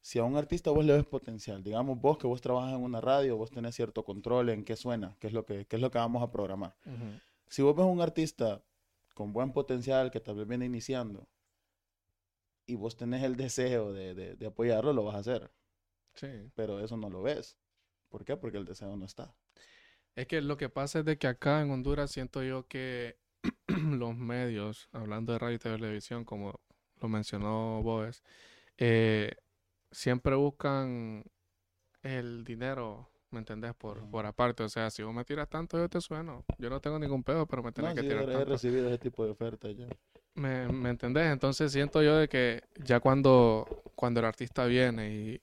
si 0.00 0.18
a 0.18 0.24
un 0.24 0.36
artista 0.36 0.70
vos 0.70 0.84
le 0.84 0.94
ves 0.94 1.04
potencial, 1.04 1.62
digamos 1.62 2.00
vos 2.00 2.16
que 2.18 2.26
vos 2.26 2.40
trabajas 2.40 2.74
en 2.74 2.80
una 2.82 3.00
radio, 3.00 3.36
vos 3.36 3.50
tenés 3.50 3.74
cierto 3.74 4.02
control 4.04 4.48
en 4.48 4.64
qué 4.64 4.76
suena, 4.76 5.16
qué 5.18 5.26
es 5.26 5.32
lo 5.34 5.44
que, 5.44 5.66
qué 5.66 5.76
es 5.76 5.82
lo 5.82 5.90
que 5.90 5.98
vamos 5.98 6.22
a 6.22 6.30
programar. 6.30 6.74
Si 7.48 7.60
vos 7.62 7.76
ves 7.76 7.84
un 7.86 8.00
artista 8.00 8.62
con 9.14 9.32
buen 9.34 9.52
potencial 9.52 10.10
que 10.10 10.20
tal 10.20 10.36
vez 10.36 10.46
viene 10.48 10.64
iniciando 10.64 11.28
y 12.66 12.76
vos 12.76 12.96
tenés 12.96 13.22
el 13.24 13.36
deseo 13.36 13.92
de, 13.92 14.14
de- 14.14 14.36
de 14.36 14.46
apoyarlo, 14.46 14.92
lo 14.92 15.04
vas 15.04 15.16
a 15.16 15.18
hacer. 15.18 15.50
Sí. 16.14 16.28
Pero 16.54 16.80
eso 16.80 16.96
no 16.96 17.10
lo 17.10 17.20
ves. 17.22 17.58
¿Por 18.08 18.24
qué? 18.24 18.36
Porque 18.36 18.56
el 18.58 18.64
deseo 18.64 18.96
no 18.96 19.04
está. 19.04 19.34
Es 20.16 20.26
que 20.26 20.40
lo 20.42 20.56
que 20.56 20.68
pasa 20.68 21.00
es 21.00 21.04
de 21.04 21.18
que 21.18 21.26
acá 21.26 21.62
en 21.62 21.70
Honduras 21.70 22.10
siento 22.10 22.42
yo 22.42 22.66
que 22.66 23.16
los 23.68 24.16
medios, 24.16 24.88
hablando 24.92 25.32
de 25.32 25.38
radio 25.38 25.56
y 25.56 25.58
televisión, 25.58 26.24
como 26.24 26.60
lo 27.00 27.08
mencionó 27.08 27.82
Boes, 27.82 28.22
eh, 28.78 29.32
siempre 29.92 30.36
buscan 30.36 31.24
el 32.02 32.44
dinero, 32.44 33.10
¿me 33.30 33.40
entendés? 33.40 33.74
Por, 33.76 34.08
por 34.10 34.26
aparte. 34.26 34.64
O 34.64 34.68
sea, 34.70 34.90
si 34.90 35.02
vos 35.02 35.14
me 35.14 35.24
tiras 35.24 35.48
tanto, 35.50 35.78
yo 35.78 35.88
te 35.88 36.00
sueno. 36.00 36.44
Yo 36.58 36.70
no 36.70 36.80
tengo 36.80 36.98
ningún 36.98 37.24
pedo, 37.24 37.46
pero 37.46 37.62
me 37.62 37.72
No, 37.76 37.86
tenés 37.86 37.94
que 37.94 38.02
sí, 38.02 38.04
tirar 38.04 38.28
he, 38.28 38.40
he 38.42 38.44
tanto. 38.44 38.44
recibido 38.44 38.86
ese 38.88 38.98
tipo 38.98 39.24
de 39.24 39.32
ofertas 39.32 39.76
ya. 39.76 39.88
¿Me, 40.34 40.68
me 40.68 40.90
entendés? 40.90 41.26
Entonces 41.32 41.72
siento 41.72 42.02
yo 42.02 42.16
de 42.16 42.28
que 42.28 42.62
ya 42.84 43.00
cuando, 43.00 43.66
cuando 43.94 44.20
el 44.20 44.26
artista 44.26 44.64
viene 44.66 45.10
y, 45.12 45.42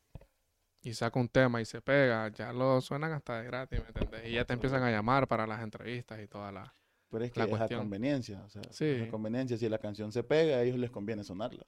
y 0.89 0.93
saca 0.93 1.19
un 1.19 1.27
tema 1.29 1.59
y 1.61 1.65
se 1.65 1.81
pega, 1.81 2.29
ya 2.29 2.53
lo 2.53 2.79
suenan 2.81 3.11
hasta 3.11 3.39
de 3.39 3.45
gratis, 3.45 3.79
¿me 3.81 3.87
entendés? 3.87 4.29
Y 4.29 4.33
ya 4.33 4.45
te 4.45 4.53
empiezan 4.53 4.83
a 4.83 4.91
llamar 4.91 5.27
para 5.27 5.45
las 5.45 5.61
entrevistas 5.61 6.19
y 6.21 6.27
toda 6.27 6.51
la... 6.51 6.73
Pero 7.09 7.23
es 7.25 7.31
que 7.31 7.39
La 7.39 7.45
es 7.45 7.53
a 7.53 7.57
cuestión. 7.57 7.79
conveniencia, 7.81 8.43
o 8.43 8.49
sea, 8.49 8.61
es 8.69 8.75
Sí. 8.75 9.01
a 9.05 9.09
conveniencia. 9.09 9.57
Si 9.57 9.67
la 9.69 9.77
canción 9.79 10.11
se 10.11 10.23
pega, 10.23 10.57
a 10.57 10.63
ellos 10.63 10.77
les 10.77 10.89
conviene 10.91 11.23
sonarla. 11.23 11.65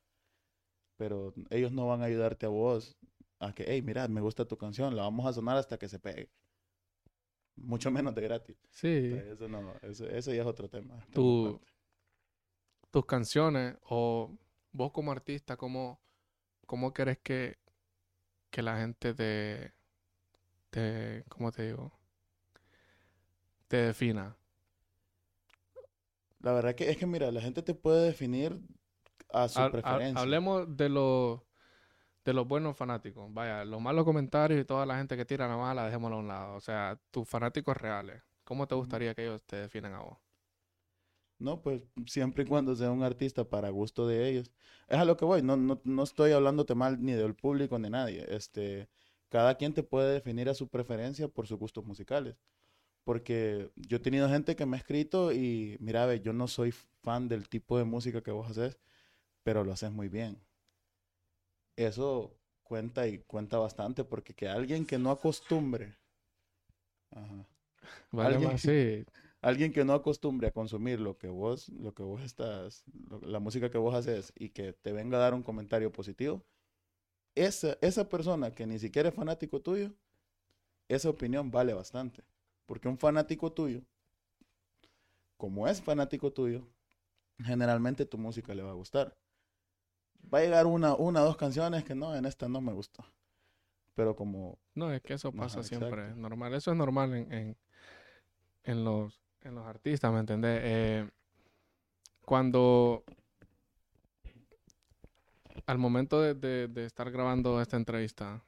Pero 0.98 1.34
ellos 1.50 1.72
no 1.72 1.88
van 1.88 2.02
a 2.02 2.06
ayudarte 2.06 2.46
a 2.46 2.50
vos 2.50 2.98
a 3.40 3.54
que, 3.54 3.64
hey, 3.68 3.82
mira, 3.82 4.08
me 4.08 4.20
gusta 4.22 4.46
tu 4.46 4.58
canción, 4.58 4.96
la 4.96 5.04
vamos 5.04 5.26
a 5.26 5.34
sonar 5.34 5.58
hasta 5.58 5.78
que 5.78 5.88
se 5.88 5.98
pegue. 6.00 6.30
Mucho 7.56 7.90
menos 7.92 8.16
de 8.16 8.22
gratis. 8.22 8.58
Sí. 8.70 9.14
Eso 9.32 9.48
no, 9.48 9.74
eso, 9.82 10.08
eso 10.10 10.34
ya 10.34 10.42
es 10.42 10.48
otro 10.48 10.70
tema. 10.70 10.96
Tu- 11.14 11.60
tus 12.92 13.06
canciones 13.06 13.78
o 13.84 14.32
vos 14.72 14.92
como 14.92 15.12
artista, 15.12 15.56
¿cómo, 15.58 16.00
cómo 16.66 16.94
querés 16.94 17.18
que, 17.20 17.58
que 18.52 18.62
la 18.62 18.78
gente 18.80 19.14
te, 19.14 19.74
te, 20.72 21.26
¿cómo 21.30 21.52
te 21.52 21.64
digo? 21.68 21.92
Te 23.70 23.78
defina. 23.78 24.36
La 26.42 26.52
verdad 26.54 26.76
que 26.76 26.90
es 26.90 26.98
que, 26.98 27.06
mira, 27.06 27.32
la 27.32 27.40
gente 27.42 27.62
te 27.62 27.74
puede 27.74 28.06
definir 28.08 28.60
a 29.34 29.48
su 29.50 29.62
Ha- 29.62 29.66
ha- 29.66 29.72
preferencia. 29.72 30.22
hablemos 30.22 30.76
de 30.78 30.90
los 30.90 31.42
de 32.26 32.34
los 32.34 32.48
buenos 32.48 32.78
fanáticos. 32.78 33.34
Vaya, 33.34 33.66
los 33.66 33.82
malos 33.82 34.06
comentarios 34.06 34.62
y 34.62 34.66
toda 34.66 34.86
la 34.86 34.98
gente 34.98 35.18
que 35.18 35.26
tira 35.26 35.48
la 35.48 35.58
mala, 35.58 35.86
dejémoslo 35.86 36.18
a 36.18 36.20
un 36.20 36.28
lado. 36.30 36.56
O 36.56 36.62
sea, 36.62 37.00
tus 37.12 37.28
fanáticos 37.30 37.78
reales. 37.78 38.24
¿Cómo 38.46 38.68
te 38.68 38.76
gustaría 38.76 39.16
que 39.16 39.24
ellos 39.26 39.44
te 39.46 39.58
definan 39.58 39.94
a 39.96 40.00
vos? 40.02 40.18
No, 41.40 41.62
pues 41.62 41.82
siempre 42.06 42.44
y 42.44 42.48
cuando 42.48 42.76
sea 42.76 42.92
un 42.92 43.04
artista 43.04 43.46
para 43.50 43.70
gusto 43.70 44.08
de 44.08 44.30
ellos. 44.30 44.52
Es 44.88 44.98
a 45.00 45.06
lo 45.06 45.16
que 45.18 45.26
voy, 45.26 45.42
no, 45.42 45.56
no, 45.58 45.82
no 45.86 46.04
estoy 46.04 46.32
hablándote 46.34 46.76
mal 46.76 47.02
ni 47.04 47.14
del 47.14 47.36
público 47.36 47.78
ni 47.80 47.86
de 47.86 47.90
nadie. 47.92 48.26
Este, 48.30 48.90
cada 49.30 49.56
quien 49.56 49.74
te 49.74 49.84
puede 49.84 50.14
definir 50.14 50.50
a 50.50 50.54
su 50.54 50.68
preferencia 50.68 51.28
por 51.30 51.48
sus 51.48 51.58
gustos 51.60 51.86
musicales. 51.86 52.36
Porque 53.06 53.72
yo 53.76 53.98
he 53.98 54.00
tenido 54.02 54.30
gente 54.30 54.56
que 54.56 54.66
me 54.68 54.78
ha 54.78 54.80
escrito 54.82 55.34
y, 55.34 55.78
mira, 55.82 56.06
ve, 56.08 56.22
yo 56.22 56.34
no 56.34 56.48
soy 56.48 56.72
fan 57.04 57.30
del 57.30 57.50
tipo 57.50 57.78
de 57.78 57.86
música 57.86 58.22
que 58.24 58.32
vos 58.32 58.50
haces, 58.52 58.80
pero 59.44 59.64
lo 59.66 59.74
haces 59.74 59.92
muy 59.92 60.10
bien. 60.10 60.40
Eso 61.78 62.38
cuenta 62.62 63.08
y 63.08 63.24
cuenta 63.24 63.58
bastante 63.58 64.04
porque 64.04 64.36
que 64.36 64.48
alguien 64.48 64.86
que 64.86 65.00
no 65.00 65.10
acostumbre, 65.10 65.98
ajá, 67.12 67.46
Vale, 68.12 68.36
Alguien- 68.36 68.50
más, 68.52 68.62
sí. 68.62 69.06
Alguien 69.42 69.72
que 69.74 69.86
no 69.86 69.94
acostumbre 69.94 70.48
a 70.48 70.52
consumir 70.52 71.00
lo 71.00 71.18
que 71.18 71.28
vos, 71.30 71.70
lo 71.70 71.94
que 71.94 72.04
vos 72.04 72.22
estás, 72.22 72.84
lo- 73.10 73.22
la 73.22 73.40
música 73.40 73.70
que 73.72 73.78
vos 73.78 73.96
haces 73.96 74.34
y 74.38 74.50
que 74.50 74.74
te 74.74 74.92
venga 74.94 75.18
a 75.18 75.22
dar 75.22 75.34
un 75.34 75.44
comentario 75.44 75.92
positivo, 75.92 76.46
esa, 77.36 77.78
esa 77.82 78.10
persona 78.10 78.52
que 78.54 78.68
ni 78.68 78.80
siquiera 78.80 79.10
es 79.10 79.16
fanático 79.16 79.62
tuyo, 79.62 79.94
esa 80.90 81.10
opinión 81.10 81.52
vale 81.52 81.74
bastante. 81.74 82.24
Porque 82.66 82.88
un 82.90 82.98
fanático 82.98 83.52
tuyo, 83.54 83.82
como 85.38 85.68
es 85.68 85.82
fanático 85.82 86.32
tuyo, 86.32 86.68
generalmente 87.40 88.06
tu 88.06 88.18
música 88.18 88.54
le 88.56 88.64
va 88.64 88.72
a 88.72 88.76
gustar. 88.76 89.18
Va 90.34 90.40
a 90.40 90.42
llegar 90.44 90.66
una, 90.68 90.96
una 90.96 91.22
dos 91.22 91.36
canciones 91.38 91.84
que 91.84 91.96
no, 91.96 92.16
en 92.16 92.26
esta 92.26 92.48
no 92.48 92.62
me 92.62 92.72
gustó. 92.74 93.04
Pero 93.96 94.16
como 94.16 94.58
No, 94.76 94.92
es 94.92 95.02
que 95.02 95.14
eso 95.14 95.32
pasa 95.32 95.60
Ajá, 95.60 95.64
siempre. 95.64 96.14
normal. 96.16 96.54
Eso 96.54 96.72
es 96.72 96.78
normal 96.78 97.14
en, 97.14 97.34
en, 97.34 97.58
en 98.64 98.84
los, 98.84 99.20
en 99.44 99.56
los 99.56 99.66
artistas, 99.66 100.12
¿me 100.14 100.20
entendés? 100.20 100.62
Eh, 100.64 101.10
cuando 102.26 103.04
al 105.68 105.78
momento 105.78 106.22
de, 106.22 106.34
de- 106.34 106.68
de 106.68 106.86
estar 106.86 107.10
grabando 107.12 107.62
esta 107.62 107.78
entrevista, 107.78 108.44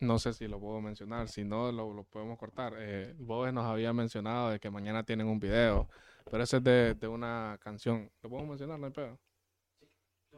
no 0.00 0.18
sé 0.18 0.32
si 0.34 0.48
lo 0.48 0.60
puedo 0.60 0.80
mencionar, 0.80 1.28
si 1.28 1.44
no 1.44 1.72
lo, 1.72 1.92
lo 1.94 2.04
podemos 2.04 2.38
cortar. 2.38 2.74
Eh, 2.78 3.14
Bobes 3.18 3.52
nos 3.54 3.64
había 3.66 3.92
mencionado 3.92 4.50
de 4.50 4.60
que 4.60 4.70
mañana 4.70 5.04
tienen 5.04 5.26
un 5.28 5.40
video, 5.40 5.88
pero 6.30 6.42
ese 6.42 6.58
es 6.58 6.64
de, 6.64 6.94
de 6.94 7.08
una 7.08 7.58
canción. 7.62 8.10
¿Lo 8.22 8.28
podemos 8.30 8.50
mencionar? 8.50 8.78
No 8.78 8.86
hay 8.86 8.92
pedo. 8.92 9.18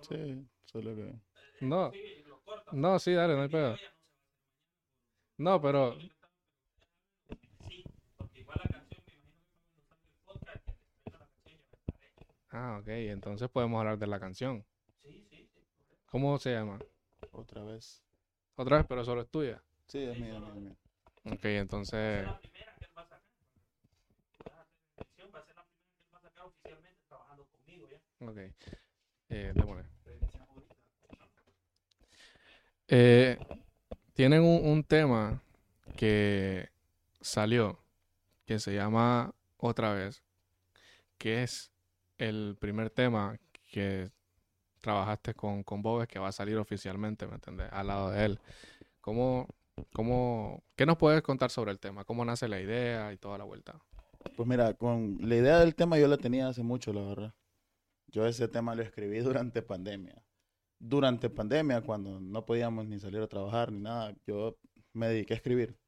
Sí, 0.00 0.46
solo 0.64 0.94
que... 0.94 1.14
No, 1.60 1.90
no, 2.72 2.98
sí, 2.98 3.12
dale, 3.12 3.34
no 3.36 3.42
hay 3.42 3.48
pedo. 3.48 3.76
No, 5.38 5.60
pero 5.60 5.96
Ah, 12.58 12.78
ok, 12.80 12.88
entonces 12.88 13.50
podemos 13.50 13.78
hablar 13.78 13.98
de 13.98 14.06
la 14.06 14.18
canción. 14.18 14.64
¿Cómo 16.06 16.38
se 16.38 16.52
llama? 16.52 16.78
Otra 17.32 17.62
vez. 17.62 18.02
Otra 18.54 18.78
vez, 18.78 18.86
pero 18.88 19.04
solo 19.04 19.20
es 19.20 19.28
tuya. 19.28 19.62
Sí, 19.86 19.98
es 19.98 20.18
mía, 20.18 20.40
mía, 20.40 20.54
mía. 20.54 20.76
Ok, 21.34 21.44
entonces. 21.44 22.26
Ok. 28.20 28.38
Eh, 29.28 29.52
démosle. 29.54 29.84
Eh, 32.88 33.38
tienen 34.14 34.40
un, 34.40 34.64
un 34.64 34.82
tema 34.82 35.42
que 35.94 36.70
salió 37.20 37.78
que 38.46 38.58
se 38.60 38.72
llama 38.72 39.34
Otra 39.58 39.92
vez, 39.92 40.22
que 41.18 41.42
es 41.42 41.75
el 42.18 42.56
primer 42.58 42.90
tema 42.90 43.38
que 43.70 44.10
trabajaste 44.80 45.34
con, 45.34 45.62
con 45.62 45.82
Bobes 45.82 46.08
que 46.08 46.18
va 46.18 46.28
a 46.28 46.32
salir 46.32 46.56
oficialmente, 46.58 47.26
¿me 47.26 47.34
entiendes? 47.34 47.68
Al 47.72 47.88
lado 47.88 48.10
de 48.10 48.24
él. 48.24 48.40
¿Cómo, 49.00 49.48
cómo, 49.92 50.62
¿Qué 50.76 50.86
nos 50.86 50.96
puedes 50.96 51.22
contar 51.22 51.50
sobre 51.50 51.72
el 51.72 51.78
tema? 51.78 52.04
¿Cómo 52.04 52.24
nace 52.24 52.48
la 52.48 52.60
idea 52.60 53.12
y 53.12 53.16
toda 53.16 53.38
la 53.38 53.44
vuelta? 53.44 53.78
Pues 54.36 54.48
mira, 54.48 54.74
con 54.74 55.18
la 55.20 55.36
idea 55.36 55.60
del 55.60 55.74
tema 55.74 55.98
yo 55.98 56.08
la 56.08 56.16
tenía 56.16 56.48
hace 56.48 56.62
mucho, 56.62 56.92
la 56.92 57.02
verdad. 57.02 57.34
Yo 58.08 58.26
ese 58.26 58.48
tema 58.48 58.74
lo 58.74 58.82
escribí 58.82 59.18
durante 59.20 59.62
pandemia. 59.62 60.22
Durante 60.78 61.30
pandemia, 61.30 61.80
cuando 61.80 62.20
no 62.20 62.44
podíamos 62.44 62.86
ni 62.86 62.98
salir 62.98 63.20
a 63.20 63.28
trabajar 63.28 63.72
ni 63.72 63.80
nada, 63.80 64.14
yo 64.26 64.58
me 64.92 65.08
dediqué 65.08 65.34
a 65.34 65.36
escribir. 65.36 65.78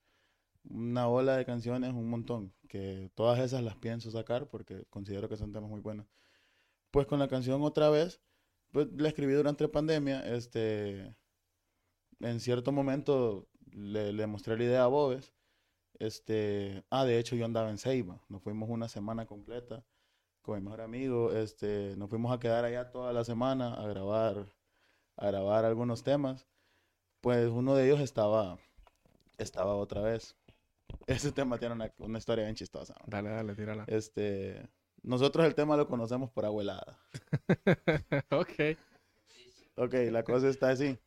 Una 0.70 1.08
ola 1.08 1.36
de 1.36 1.44
canciones, 1.44 1.92
un 1.92 2.08
montón, 2.10 2.52
que 2.68 3.10
todas 3.14 3.40
esas 3.40 3.62
las 3.62 3.76
pienso 3.76 4.10
sacar 4.10 4.48
porque 4.48 4.84
considero 4.90 5.28
que 5.28 5.36
son 5.36 5.52
temas 5.52 5.70
muy 5.70 5.80
buenos. 5.80 6.06
Pues 6.90 7.06
con 7.06 7.18
la 7.18 7.28
canción 7.28 7.62
otra 7.62 7.90
vez, 7.90 8.20
pues 8.72 8.88
la 8.96 9.08
escribí 9.08 9.32
durante 9.34 9.68
pandemia, 9.68 10.20
este, 10.34 11.14
en 12.20 12.40
cierto 12.40 12.72
momento 12.72 13.48
le, 13.72 14.12
le 14.12 14.26
mostré 14.26 14.56
la 14.58 14.64
idea 14.64 14.84
a 14.84 14.88
Bobes 14.88 15.32
este, 15.98 16.84
ah, 16.90 17.04
de 17.04 17.18
hecho 17.18 17.36
yo 17.36 17.44
andaba 17.44 17.70
en 17.70 17.78
Ceiba, 17.78 18.20
nos 18.28 18.42
fuimos 18.42 18.68
una 18.70 18.88
semana 18.88 19.26
completa 19.26 19.84
con 20.42 20.56
mi 20.56 20.64
mejor 20.64 20.80
amigo, 20.80 21.32
este, 21.32 21.96
nos 21.96 22.08
fuimos 22.08 22.32
a 22.32 22.38
quedar 22.40 22.64
allá 22.64 22.90
toda 22.90 23.12
la 23.12 23.24
semana 23.24 23.74
a 23.74 23.86
grabar, 23.88 24.46
a 25.16 25.26
grabar 25.26 25.64
algunos 25.64 26.02
temas. 26.04 26.46
Pues 27.20 27.48
uno 27.50 27.74
de 27.74 27.86
ellos 27.86 28.00
estaba, 28.00 28.58
estaba 29.38 29.74
otra 29.76 30.02
vez. 30.02 30.36
Ese 31.06 31.32
tema 31.32 31.58
tiene 31.58 31.74
una, 31.74 31.92
una 31.98 32.18
historia 32.18 32.44
bien 32.44 32.56
chistosa. 32.56 32.94
¿no? 33.00 33.04
Dale, 33.06 33.30
dale, 33.30 33.54
tírala. 33.54 33.84
Este, 33.86 34.68
nosotros 35.02 35.46
el 35.46 35.54
tema 35.54 35.76
lo 35.76 35.88
conocemos 35.88 36.30
por 36.30 36.44
abuelada. 36.44 36.98
ok. 38.30 38.76
Ok, 39.76 39.94
la 40.10 40.22
cosa 40.22 40.48
está 40.48 40.70
así. 40.70 40.98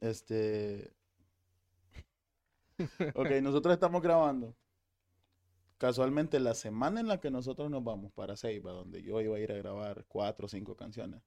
Este. 0.00 0.92
Ok, 3.14 3.30
nosotros 3.42 3.72
estamos 3.72 4.02
grabando. 4.02 4.54
Casualmente, 5.78 6.40
la 6.40 6.54
semana 6.54 7.00
en 7.00 7.08
la 7.08 7.20
que 7.20 7.30
nosotros 7.30 7.70
nos 7.70 7.84
vamos 7.84 8.12
para 8.12 8.36
Ceiba, 8.36 8.72
donde 8.72 9.02
yo 9.02 9.20
iba 9.20 9.36
a 9.36 9.40
ir 9.40 9.52
a 9.52 9.56
grabar 9.56 10.04
cuatro 10.08 10.46
o 10.46 10.48
cinco 10.48 10.74
canciones, 10.74 11.22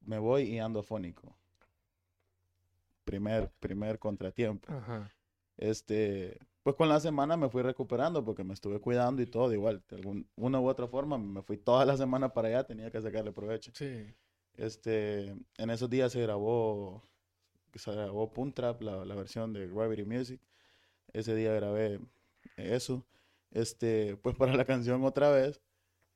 me 0.00 0.18
voy 0.18 0.42
y 0.44 0.58
ando 0.58 0.80
afónico. 0.80 1.36
Primer, 3.04 3.50
primer 3.60 3.98
contratiempo. 3.98 4.72
Ajá. 4.72 5.10
Este, 5.56 6.38
pues 6.62 6.76
con 6.76 6.88
la 6.88 7.00
semana 7.00 7.36
me 7.36 7.48
fui 7.48 7.62
recuperando 7.62 8.24
porque 8.24 8.44
me 8.44 8.54
estuve 8.54 8.80
cuidando 8.80 9.22
y 9.22 9.26
todo, 9.26 9.52
igual, 9.52 9.82
de 9.88 9.96
algún- 9.96 10.28
una 10.36 10.60
u 10.60 10.68
otra 10.68 10.88
forma, 10.88 11.18
me 11.18 11.42
fui 11.42 11.56
toda 11.58 11.84
la 11.84 11.96
semana 11.96 12.32
para 12.34 12.48
allá, 12.48 12.64
tenía 12.64 12.90
que 12.90 13.00
sacarle 13.02 13.32
provecho. 13.32 13.70
Sí. 13.74 14.06
Este, 14.56 15.28
en 15.58 15.70
esos 15.70 15.90
días 15.90 16.12
se 16.12 16.20
grabó, 16.22 17.02
se 17.74 17.92
grabó 17.92 18.32
Punt 18.32 18.54
Trap, 18.54 18.82
la, 18.82 19.04
la 19.04 19.14
versión 19.14 19.52
de 19.52 19.68
Gravity 19.68 20.04
Music. 20.04 20.40
Ese 21.12 21.34
día 21.34 21.54
grabé 21.54 22.00
eso. 22.56 23.06
Este, 23.52 24.16
pues 24.18 24.36
para 24.38 24.54
la 24.56 24.64
canción 24.64 25.04
otra 25.04 25.30
vez, 25.30 25.60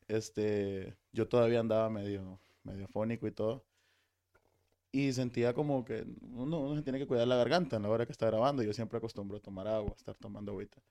este, 0.09 0.96
yo 1.12 1.29
todavía 1.29 1.61
andaba 1.61 1.90
medio, 1.90 2.40
medio 2.64 2.88
fónico 2.88 3.29
y 3.29 3.33
todo. 3.33 3.64
Y 4.92 5.12
sentía 5.12 5.53
como 5.55 5.85
que 5.85 6.05
uno, 6.22 6.61
uno 6.61 6.77
se 6.77 6.83
tiene 6.83 6.98
que 6.98 7.07
cuidar 7.07 7.29
la 7.29 7.37
garganta 7.37 7.77
en 7.77 7.83
la 7.83 7.90
hora 7.90 8.07
que 8.07 8.12
está 8.12 8.27
grabando. 8.27 8.62
Yo 8.62 8.72
siempre 8.72 8.98
acostumbro 8.98 9.37
a 9.38 9.40
tomar 9.40 9.68
agua, 9.68 9.94
estar 9.96 10.14
tomando 10.16 10.53
agüita 10.53 10.83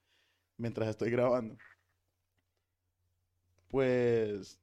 mientras 0.58 0.90
estoy 0.90 1.12
grabando. 1.12 1.58
Pues 3.70 4.60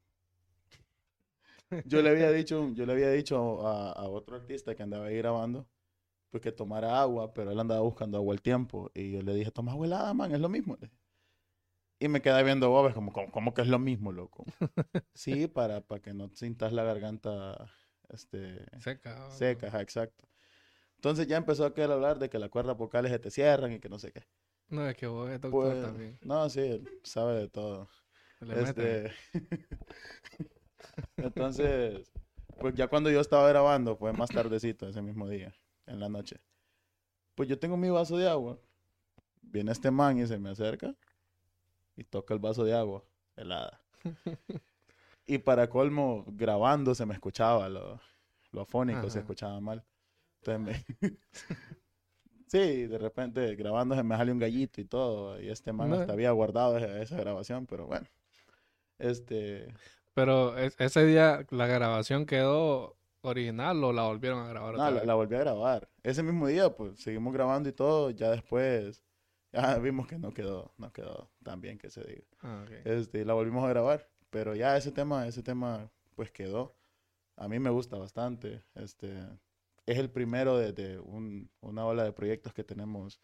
yo 1.85 2.03
le 2.03 2.11
había 2.11 2.31
dicho, 2.31 2.71
yo 2.75 2.87
le 2.87 2.93
había 2.93 3.11
dicho 3.11 3.67
a, 3.67 3.93
a 3.93 4.09
otro 4.09 4.37
artista 4.37 4.75
que 4.75 4.83
andaba 4.83 5.07
ahí 5.07 5.17
grabando, 5.19 5.69
pues 6.31 6.43
que 6.43 6.53
tomara 6.53 7.01
agua, 7.01 7.35
pero 7.35 7.53
él 7.53 7.61
andaba 7.61 7.81
buscando 7.83 8.19
agua 8.19 8.35
al 8.35 8.43
tiempo. 8.43 8.91
Y 8.95 9.13
yo 9.13 9.23
le 9.23 9.35
dije, 9.35 9.51
toma 9.51 9.73
agua 9.73 9.87
helada, 9.87 10.15
man, 10.15 10.33
es 10.35 10.41
lo 10.41 10.49
mismo. 10.51 10.79
Y 11.99 12.09
me 12.09 12.21
quedé 12.23 12.43
viendo 12.45 12.69
Bob, 12.71 12.89
es 12.89 12.95
como, 12.95 13.13
como 13.13 13.55
que 13.55 13.63
es 13.63 13.69
lo 13.69 13.79
mismo, 13.79 14.13
loco. 14.13 14.45
Sí, 15.15 15.47
para, 15.49 15.81
para 15.87 16.03
que 16.03 16.13
no 16.15 16.29
sintas 16.35 16.73
la 16.73 16.83
garganta 16.85 17.71
este, 18.15 18.65
Seca. 18.81 19.31
seca, 19.31 19.69
ajá, 19.69 19.81
exacto. 19.83 20.25
Entonces 20.97 21.27
ya 21.27 21.37
empezó 21.37 21.67
a 21.67 21.75
querer 21.75 21.93
hablar 21.93 22.19
de 22.19 22.31
que 22.31 22.39
las 22.39 22.51
cuerdas 22.51 22.77
vocales 22.77 23.13
se 23.13 23.19
te 23.19 23.31
cierran 23.31 23.73
y 23.73 23.81
que 23.81 23.89
no 23.89 23.99
sé 23.99 24.13
qué. 24.13 24.23
No, 24.69 24.89
es 24.89 24.97
que 24.97 25.07
vos 25.07 25.31
es 25.31 25.41
doctor 25.41 25.51
Pues, 25.51 25.83
también. 25.83 26.19
no, 26.23 26.49
sí, 26.49 26.83
sabe 27.03 27.35
de 27.35 27.49
todo. 27.49 27.89
Le. 28.41 28.63
Este, 28.63 29.13
Entonces, 31.17 32.11
pues 32.61 32.75
ya 32.75 32.89
cuando 32.89 33.11
yo 33.11 33.21
estaba 33.21 33.49
grabando, 33.49 33.97
fue 33.97 34.13
más 34.13 34.31
tardecito 34.31 34.89
ese 34.89 35.03
mismo 35.03 35.29
día, 35.29 35.55
en 35.87 36.01
la 36.01 36.09
noche. 36.09 36.41
Pues 37.35 37.49
yo 37.49 37.59
tengo 37.59 37.77
mi 37.77 37.91
vaso 37.91 38.17
de 38.17 38.29
agua. 38.29 38.59
Viene 39.43 39.73
este 39.73 39.91
man 39.91 40.19
y 40.19 40.27
se 40.27 40.39
me 40.39 40.51
acerca 40.51 40.95
y 41.97 42.05
toca 42.05 42.35
el 42.35 42.41
vaso 42.41 42.65
de 42.65 42.75
agua 42.75 43.05
helada. 43.37 43.81
Y 45.27 45.39
para 45.39 45.69
colmo, 45.69 46.25
grabando 46.29 46.95
se 46.95 47.07
me 47.07 47.15
escuchaba 47.15 47.69
lo, 47.69 48.01
lo 48.53 48.61
afónico, 48.63 49.09
se 49.11 49.21
escuchaba 49.21 49.61
mal. 49.61 49.85
Entonces 50.43 50.85
me... 51.01 51.11
sí, 52.47 52.87
de 52.87 52.99
repente 52.99 53.55
grabando 53.57 53.95
se 53.95 54.03
me 54.03 54.17
sale 54.17 54.33
un 54.33 54.39
gallito 54.39 54.81
y 54.81 54.85
todo. 54.85 55.41
Y 55.41 55.49
este 55.49 55.73
man 55.73 55.91
No. 55.91 55.97
hasta 55.97 56.13
había 56.13 56.31
guardado 56.33 56.77
esa, 56.79 57.01
esa 57.03 57.17
grabación, 57.17 57.67
pero 57.67 57.87
bueno. 57.87 58.07
Este, 58.99 59.73
Pero 60.15 60.57
es- 60.59 60.77
ese 60.79 61.05
día 61.05 61.47
la 61.51 61.67
grabación 61.67 62.27
quedó 62.27 62.97
original 63.23 63.83
o 63.83 63.93
la 63.93 64.03
volvieron 64.03 64.45
a 64.45 64.49
grabar 64.49 64.75
no, 64.75 64.91
la, 64.91 65.05
la 65.05 65.15
volví 65.15 65.35
a 65.35 65.41
grabar. 65.41 65.89
Ese 66.03 66.23
mismo 66.23 66.47
día, 66.47 66.71
pues, 66.77 67.01
seguimos 67.01 67.33
grabando 67.33 67.69
y 67.69 67.73
todo. 67.73 68.11
Ya 68.11 68.31
después, 68.31 69.03
ya 69.53 69.79
vimos 69.79 70.07
que 70.07 70.19
no 70.19 70.33
quedó, 70.33 70.73
no 70.77 70.93
quedó 70.93 71.31
tan 71.43 71.61
bien 71.63 71.79
que 71.79 71.89
se 71.91 72.05
diga. 72.05 72.25
Ah. 72.43 72.65
Este, 72.85 73.25
la 73.25 73.33
volvimos 73.35 73.65
a 73.65 73.69
grabar. 73.69 74.07
Pero 74.35 74.57
ya 74.57 74.77
ese 74.77 74.91
tema, 74.91 75.29
ese 75.29 75.45
tema, 75.45 75.89
pues 76.17 76.33
quedó. 76.33 76.75
A 77.37 77.47
mí 77.47 77.61
me 77.61 77.71
gusta 77.71 77.97
bastante. 77.97 78.65
Este, 78.75 79.09
es 79.87 79.97
el 79.97 80.11
primero 80.11 80.59
de, 80.59 80.73
de 80.73 80.99
un- 80.99 81.49
una 81.61 81.87
ola 81.87 82.03
de 82.03 82.13
proyectos 82.13 82.53
que 82.53 82.65
tenemos, 82.65 83.21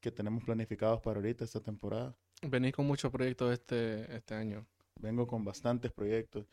que 0.00 0.10
tenemos 0.10 0.44
planificados 0.44 1.00
para 1.00 1.16
ahorita, 1.16 1.44
esta 1.44 1.60
temporada. 1.60 2.14
Venís 2.42 2.74
con 2.74 2.86
muchos 2.86 3.10
proyectos 3.10 3.54
este, 3.54 4.14
este 4.14 4.34
año. 4.34 4.66
Vengo 5.00 5.26
con 5.26 5.46
bastantes 5.46 5.92
proyectos. 5.92 6.44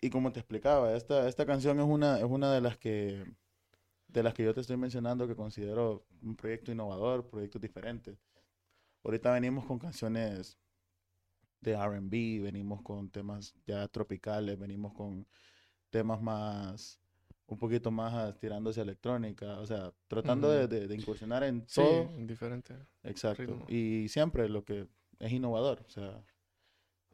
Y 0.00 0.10
como 0.10 0.32
te 0.32 0.40
explicaba, 0.40 0.96
esta, 0.96 1.28
esta 1.28 1.46
canción 1.46 1.78
es 1.78 1.86
una, 1.86 2.18
es 2.18 2.24
una 2.24 2.52
de 2.52 2.60
las 2.60 2.76
que, 2.76 3.24
de 4.08 4.22
las 4.24 4.34
que 4.34 4.42
yo 4.42 4.52
te 4.52 4.62
estoy 4.62 4.76
mencionando 4.78 5.28
que 5.28 5.36
considero 5.36 6.04
un 6.22 6.34
proyecto 6.34 6.72
innovador, 6.72 7.28
proyectos 7.30 7.62
diferentes. 7.62 8.18
Ahorita 9.04 9.32
venimos 9.32 9.64
con 9.66 9.78
canciones 9.78 10.58
de 11.60 11.72
R&B, 11.72 12.40
venimos 12.42 12.82
con 12.82 13.10
temas 13.10 13.54
ya 13.66 13.86
tropicales, 13.88 14.58
venimos 14.58 14.92
con 14.94 15.26
temas 15.90 16.20
más, 16.22 17.00
un 17.46 17.58
poquito 17.58 17.90
más 17.90 18.38
tirándose 18.40 18.80
a 18.80 18.84
electrónica, 18.84 19.60
o 19.60 19.66
sea, 19.66 19.92
tratando 20.08 20.50
de, 20.50 20.68
de- 20.68 20.88
de 20.88 20.94
incursionar 20.96 21.44
en 21.44 21.66
Sí, 21.66 21.74
todo. 21.74 22.12
diferente. 22.26 22.74
Exacto. 23.04 23.42
ritmo. 23.42 23.66
Y 23.68 24.08
siempre 24.08 24.48
lo 24.48 24.64
que 24.64 24.88
es 25.20 25.32
innovador, 25.32 25.84
o 25.86 25.90
sea, 25.90 26.22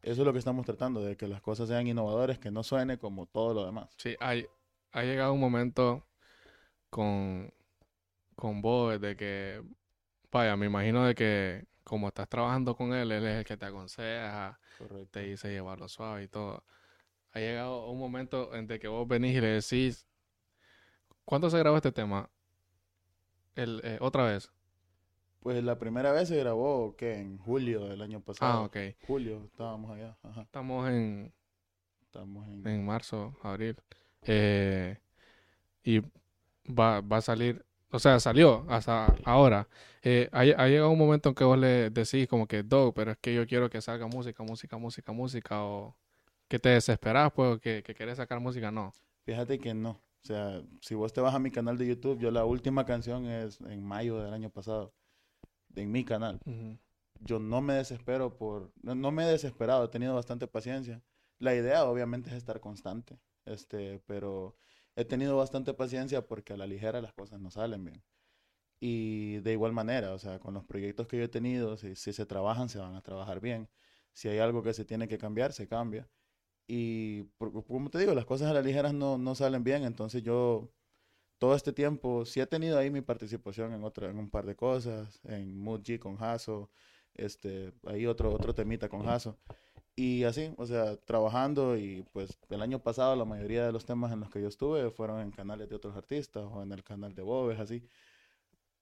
eso 0.02 0.22
es 0.22 0.26
lo 0.26 0.32
que 0.32 0.38
estamos 0.38 0.64
tratando, 0.66 1.02
de 1.02 1.16
que 1.16 1.26
las 1.28 1.42
cosas 1.42 1.68
sean 1.68 1.86
innovadoras, 1.88 2.38
que 2.38 2.50
no 2.52 2.62
suene 2.62 2.98
como 2.98 3.26
todo 3.26 3.54
lo 3.54 3.66
demás. 3.66 3.88
Sí, 3.96 4.16
hay, 4.20 4.46
ha 4.92 5.02
llegado 5.02 5.32
un 5.32 5.40
momento 5.40 6.06
con, 6.90 7.52
con 8.36 8.62
vos 8.62 9.00
de 9.00 9.16
que, 9.16 9.62
vaya, 10.32 10.56
me 10.56 10.66
imagino 10.66 11.04
de 11.06 11.14
que 11.16 11.66
como 11.84 12.08
estás 12.08 12.28
trabajando 12.28 12.74
con 12.74 12.92
él, 12.94 13.12
él 13.12 13.24
es 13.26 13.38
el 13.38 13.44
que 13.44 13.56
te 13.56 13.66
aconseja, 13.66 14.58
Correcto. 14.78 15.08
te 15.10 15.20
dice 15.20 15.50
llevarlo 15.50 15.88
suave 15.88 16.24
y 16.24 16.28
todo. 16.28 16.64
Ha 17.32 17.40
llegado 17.40 17.90
un 17.90 17.98
momento 17.98 18.54
en 18.54 18.66
de 18.66 18.78
que 18.78 18.88
vos 18.88 19.06
venís 19.06 19.36
y 19.36 19.40
le 19.40 19.48
decís, 19.48 20.06
¿cuándo 21.24 21.50
se 21.50 21.58
grabó 21.58 21.76
este 21.76 21.92
tema? 21.92 22.30
El, 23.54 23.80
eh, 23.84 23.98
otra 24.00 24.24
vez. 24.24 24.50
Pues 25.40 25.62
la 25.62 25.78
primera 25.78 26.10
vez 26.12 26.28
se 26.28 26.36
grabó, 26.38 26.96
que 26.96 27.18
En 27.18 27.36
julio 27.38 27.84
del 27.84 28.00
año 28.00 28.20
pasado. 28.20 28.62
Ah, 28.62 28.64
ok. 28.64 28.76
Julio, 29.06 29.44
estábamos 29.44 29.90
allá. 29.90 30.16
Ajá. 30.22 30.42
Estamos 30.42 30.88
en, 30.88 31.34
Estamos 32.02 32.48
en... 32.48 32.66
en 32.66 32.86
marzo, 32.86 33.36
abril. 33.42 33.76
Eh, 34.22 34.96
y 35.82 36.00
va, 36.66 37.00
va 37.02 37.18
a 37.18 37.20
salir, 37.20 37.64
o 37.94 37.98
sea, 38.00 38.18
salió 38.18 38.66
hasta 38.68 39.14
ahora. 39.24 39.68
Eh, 40.02 40.28
ha, 40.32 40.40
ha 40.40 40.66
llegado 40.66 40.90
un 40.90 40.98
momento 40.98 41.28
en 41.28 41.34
que 41.36 41.44
vos 41.44 41.56
le 41.56 41.90
decís 41.90 42.26
como 42.26 42.46
que, 42.48 42.64
Dog, 42.64 42.92
pero 42.92 43.12
es 43.12 43.18
que 43.18 43.32
yo 43.32 43.46
quiero 43.46 43.70
que 43.70 43.80
salga 43.80 44.08
música, 44.08 44.42
música, 44.42 44.76
música, 44.76 45.12
música, 45.12 45.62
o 45.62 45.96
que 46.48 46.58
te 46.58 46.70
desesperás, 46.70 47.32
pues, 47.32 47.56
o 47.56 47.60
que, 47.60 47.84
que 47.84 47.94
querés 47.94 48.16
sacar 48.16 48.40
música, 48.40 48.72
no. 48.72 48.92
Fíjate 49.24 49.60
que 49.60 49.74
no. 49.74 49.90
O 49.90 50.26
sea, 50.26 50.60
si 50.80 50.96
vos 50.96 51.12
te 51.12 51.20
vas 51.20 51.34
a 51.34 51.38
mi 51.38 51.52
canal 51.52 51.78
de 51.78 51.86
YouTube, 51.86 52.18
yo 52.18 52.32
la 52.32 52.44
última 52.44 52.84
canción 52.84 53.26
es 53.26 53.60
en 53.60 53.84
mayo 53.84 54.18
del 54.18 54.34
año 54.34 54.50
pasado. 54.50 54.92
En 55.76 55.92
mi 55.92 56.04
canal. 56.04 56.40
Ujú. 56.44 56.78
yo 57.20 57.38
no 57.38 57.60
me 57.60 57.74
desespero 57.74 58.36
por, 58.36 58.72
no, 58.82 58.94
no 58.96 59.12
me 59.12 59.22
he 59.24 59.26
desesperado, 59.26 59.84
he 59.84 59.88
tenido 59.88 60.14
bastante 60.16 60.48
paciencia. 60.48 61.00
La 61.38 61.54
idea 61.54 61.84
obviamente 61.84 62.30
es 62.30 62.36
estar 62.36 62.58
constante, 62.60 63.20
este, 63.44 64.00
pero 64.06 64.56
he 64.96 65.04
tenido 65.04 65.36
bastante 65.36 65.74
paciencia 65.74 66.26
porque 66.26 66.52
a 66.54 66.56
la 66.56 66.66
ligera 66.66 67.00
las 67.02 67.12
cosas 67.14 67.40
no 67.40 67.50
salen 67.50 67.84
bien. 67.84 68.02
Y 68.80 69.38
de 69.40 69.52
igual 69.52 69.72
manera, 69.72 70.12
o 70.12 70.18
sea, 70.18 70.38
con 70.40 70.54
los 70.54 70.64
proyectos 70.64 71.08
que 71.08 71.18
yo 71.18 71.24
he 71.24 71.28
tenido, 71.28 71.76
si, 71.76 71.94
se 71.96 72.26
trabajan, 72.26 72.68
se 72.68 72.78
van 72.78 72.94
a 72.96 73.02
trabajar 73.02 73.40
bien. 73.40 73.68
Si 74.12 74.28
hay 74.28 74.38
algo 74.38 74.62
que 74.62 74.74
se 74.74 74.84
tiene 74.84 75.08
que 75.08 75.18
cambiar, 75.18 75.52
se 75.52 75.66
cambia. 75.68 76.08
Y 76.68 77.24
por- 77.38 77.64
como 77.66 77.90
te 77.90 77.98
digo, 77.98 78.14
las 78.14 78.26
cosas 78.26 78.50
a 78.50 78.54
la 78.54 78.62
ligera 78.62 78.92
no, 78.92 79.18
no 79.18 79.34
salen 79.34 79.64
bien, 79.64 79.84
entonces 79.84 80.22
yo 80.22 80.72
todo 81.38 81.54
este 81.56 81.72
tiempo 81.72 82.24
sí 82.24 82.40
he 82.40 82.46
tenido 82.46 82.78
ahí 82.78 82.90
mi 82.90 83.02
participación 83.02 83.72
en 83.72 83.84
otra, 83.84 84.10
en 84.10 84.18
un 84.18 84.30
par 84.30 84.46
de 84.46 84.56
cosas, 84.56 85.20
en 85.24 85.64
G 85.64 85.98
con 85.98 86.16
Haso, 86.22 86.70
este, 87.14 87.72
ahí 87.86 88.06
otro, 88.06 88.32
otro 88.32 88.54
temita 88.54 88.88
con 88.88 89.08
Haso. 89.08 89.38
Y 89.96 90.24
así, 90.24 90.52
o 90.56 90.66
sea, 90.66 90.96
trabajando 90.96 91.76
y 91.76 92.02
pues 92.12 92.36
el 92.50 92.62
año 92.62 92.80
pasado 92.80 93.14
la 93.14 93.24
mayoría 93.24 93.64
de 93.64 93.70
los 93.72 93.84
temas 93.84 94.12
en 94.12 94.20
los 94.20 94.28
que 94.30 94.42
yo 94.42 94.48
estuve 94.48 94.90
fueron 94.90 95.20
en 95.20 95.30
canales 95.30 95.68
de 95.68 95.76
otros 95.76 95.96
artistas 95.96 96.44
o 96.50 96.62
en 96.62 96.72
el 96.72 96.82
canal 96.82 97.14
de 97.14 97.22
Bobes, 97.22 97.60
así. 97.60 97.88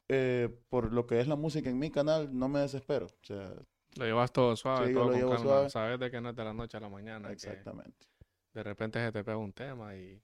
Eh, 0.09 0.49
por 0.69 0.93
lo 0.93 1.07
que 1.07 1.21
es 1.21 1.29
la 1.29 1.37
música 1.37 1.69
en 1.71 1.79
mi 1.79 1.91
canal, 1.91 2.31
no 2.37 2.49
me 2.49 2.61
desespero. 2.61 3.07
O 3.07 3.25
sea, 3.25 3.53
Lo 3.97 4.05
llevas 4.07 4.33
todo 4.33 4.57
suave, 4.57 4.89
Sí, 4.89 4.95
todo 4.95 5.05
lo 5.11 5.13
con 5.13 5.21
calma. 5.21 5.39
suave. 5.39 5.71
Sabes 5.71 6.01
de 6.01 6.11
que 6.11 6.21
no 6.21 6.31
es 6.31 6.37
de 6.37 6.45
la 6.45 6.55
noche 6.55 6.77
a 6.79 6.81
la 6.81 6.89
mañana, 6.89 7.31
exactamente. 7.31 8.07
de 8.55 8.63
repente 8.63 8.99
se 9.05 9.13
te 9.13 9.23
pega 9.23 9.37
un 9.37 9.53
tema 9.53 9.95
y 9.95 10.19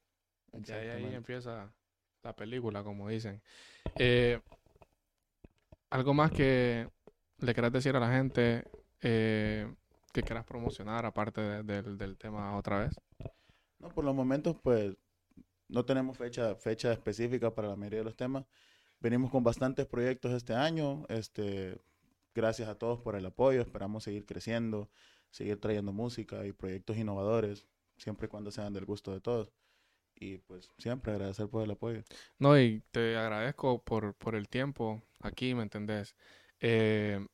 Ya 0.53 0.77
ahí, 0.77 0.89
ahí 0.89 1.15
empieza 1.15 1.71
la 2.23 2.35
película, 2.35 2.83
como 2.83 3.09
dicen. 3.09 3.43
Eh, 3.99 4.41
algo 5.91 6.15
más 6.15 6.31
que 6.33 6.89
le 7.41 7.53
quieras 7.55 7.73
decir 7.73 7.95
a 7.97 8.01
la 8.01 8.11
gente 8.11 8.65
eh, 9.03 9.71
que 10.19 10.25
quieras 10.27 10.45
promocionar, 10.45 11.07
aparte 11.07 11.41
de- 11.41 11.63
del, 11.63 11.97
del 11.97 12.17
tema 12.19 12.57
otra 12.57 12.81
vez. 12.81 13.01
No, 13.79 13.89
por 13.89 14.05
los 14.05 14.15
momentos, 14.15 14.57
pues, 14.63 14.97
no 15.69 15.85
tenemos 15.85 16.19
fecha, 16.19 16.57
fecha 16.57 16.93
específica 16.93 17.55
para 17.55 17.69
la 17.69 17.77
mayoría 17.77 18.01
de 18.01 18.05
los 18.07 18.17
temas. 18.17 18.45
Venimos 19.01 19.31
con 19.31 19.45
bastantes 19.45 19.87
proyectos 19.87 20.33
este 20.33 20.55
año. 20.55 21.05
Este, 21.09 21.81
gracias 22.35 22.69
a 22.69 22.77
todos 22.77 23.01
por 23.01 23.15
el 23.15 23.27
apoyo. 23.27 23.61
Esperamos 23.61 24.05
seguir 24.05 24.27
creciendo, 24.27 24.91
seguir 25.31 25.61
trayendo 25.61 25.93
música 25.93 26.45
y 26.47 26.53
proyectos 26.53 26.97
innovadores, 26.97 27.69
siempre 27.97 28.27
y 28.27 28.29
cuando 28.29 28.51
sean 28.51 28.73
del 28.73 28.87
gusto 28.87 29.13
de 29.13 29.21
todos. 29.21 29.53
Y 30.17 30.39
pues 30.39 30.73
siempre 30.79 31.13
agradecer 31.13 31.49
por 31.49 31.63
el 31.63 31.71
apoyo. 31.71 32.03
No, 32.41 32.59
y 32.59 32.83
te 32.91 33.17
agradezco 33.17 33.83
por, 33.85 34.15
por 34.15 34.35
el 34.35 34.49
tiempo 34.49 35.01
aquí, 35.21 35.55
¿me 35.55 35.63
entendés? 35.63 36.17
Eh, 36.61 37.25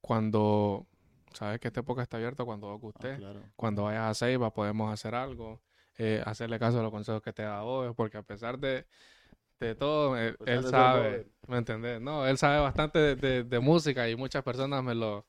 cuando 0.00 0.87
sabes 1.32 1.60
que 1.60 1.68
esta 1.68 1.80
época 1.80 2.02
está 2.02 2.16
abierta, 2.16 2.44
cuando 2.44 2.66
vos 2.68 2.76
Ah, 2.76 2.80
guste, 2.80 3.16
claro. 3.16 3.42
cuando 3.56 3.84
vayas 3.84 4.10
a 4.10 4.14
Ceiba 4.14 4.52
podemos 4.52 4.92
hacer 4.92 5.14
algo, 5.14 5.60
eh, 5.96 6.22
hacerle 6.24 6.58
caso 6.58 6.80
a 6.80 6.82
los 6.82 6.90
consejos 6.90 7.22
que 7.22 7.32
te 7.32 7.42
da 7.42 7.62
Bob, 7.62 7.94
porque 7.94 8.18
a 8.18 8.22
pesar 8.22 8.58
de, 8.58 8.86
de 9.60 9.74
todo, 9.74 10.16
él, 10.16 10.36
pesar 10.36 10.56
él 10.56 10.64
sabe. 10.70 11.26
¿me 11.46 11.58
entendés? 11.58 12.00
No, 12.00 12.26
él 12.26 12.38
sabe 12.38 12.60
bastante 12.60 12.98
de, 12.98 13.16
de- 13.16 13.44
de 13.44 13.58
música 13.60 14.08
y 14.08 14.16
muchas 14.16 14.42
personas 14.44 14.82
me 14.84 14.94
lo, 14.94 15.26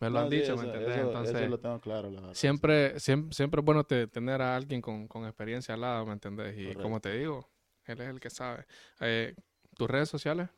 me 0.00 0.08
lo 0.10 0.14
No, 0.14 0.24
han 0.24 0.30
sí, 0.30 0.36
dicho, 0.40 0.56
¿me 0.56 0.64
entendés? 0.64 0.90
eso- 0.96 1.06
Entonces, 1.08 1.34
eso 1.36 1.46
lo 1.48 1.58
tengo 1.60 1.80
claro, 1.80 2.10
la 2.10 2.20
verdad. 2.20 2.34
siempre, 2.34 3.00
siempre, 3.00 3.34
siempre 3.34 3.60
es 3.60 3.64
bueno 3.64 3.84
te- 3.84 4.06
tener 4.06 4.40
a 4.42 4.54
alguien 4.56 4.80
con, 4.80 5.08
con 5.08 5.24
experiencia 5.26 5.74
al 5.74 5.80
lado, 5.80 6.06
¿me 6.06 6.12
entendés? 6.12 6.56
Y 6.56 6.74
como 6.76 7.00
te 7.00 7.12
digo, 7.18 7.48
él 7.86 8.00
es 8.00 8.08
el 8.08 8.20
que 8.20 8.30
sabe. 8.30 8.66
Eh, 9.00 9.34
¿Tus 9.76 9.90
redes 9.90 10.08
sociales? 10.08 10.48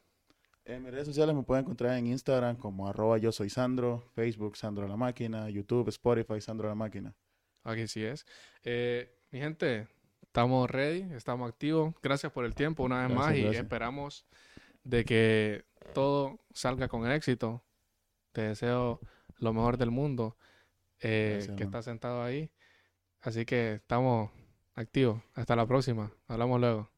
En 0.66 0.82
mis 0.82 0.92
redes 0.92 1.06
sociales 1.06 1.34
me 1.34 1.42
pueden 1.42 1.64
encontrar 1.64 1.98
en 1.98 2.06
Instagram 2.06 2.56
como 2.56 2.88
arroba 2.88 3.18
yo 3.18 3.32
soy 3.32 3.50
Sandro, 3.50 4.02
Facebook 4.14 4.56
Sandro 4.56 4.88
la 4.88 4.96
máquina, 4.96 5.50
YouTube, 5.50 5.88
Spotify 5.88 6.40
Sandro 6.40 6.68
la 6.68 6.74
máquina. 6.74 7.14
Aquí 7.64 7.86
sí 7.86 8.02
es. 8.02 8.26
Eh, 8.62 9.14
mi 9.30 9.40
gente, 9.40 9.88
estamos 10.22 10.70
ready, 10.70 11.02
estamos 11.14 11.50
activos. 11.50 11.94
Gracias 12.02 12.32
por 12.32 12.46
el 12.46 12.54
tiempo 12.54 12.82
una 12.82 13.06
vez 13.06 13.08
Gracias, 13.08 13.26
más 13.26 13.36
y 13.36 13.42
gracias. 13.42 13.62
esperamos 13.62 14.26
de 14.84 15.04
que 15.04 15.64
todo 15.92 16.40
salga 16.52 16.88
con 16.88 17.10
éxito. 17.10 17.62
Te 18.32 18.42
deseo 18.42 19.00
lo 19.38 19.52
mejor 19.52 19.76
del 19.76 19.90
mundo 19.90 20.36
eh, 21.00 21.34
Gracias, 21.34 21.56
que 21.56 21.64
estás 21.64 21.84
sentado 21.84 22.22
ahí. 22.22 22.50
Así 23.20 23.44
que 23.44 23.74
estamos, 23.74 24.30
Activo. 24.74 25.22
Hasta 25.34 25.54
la 25.56 25.66
próxima. 25.66 26.12
Hablamos 26.26 26.60
luego. 26.60 26.93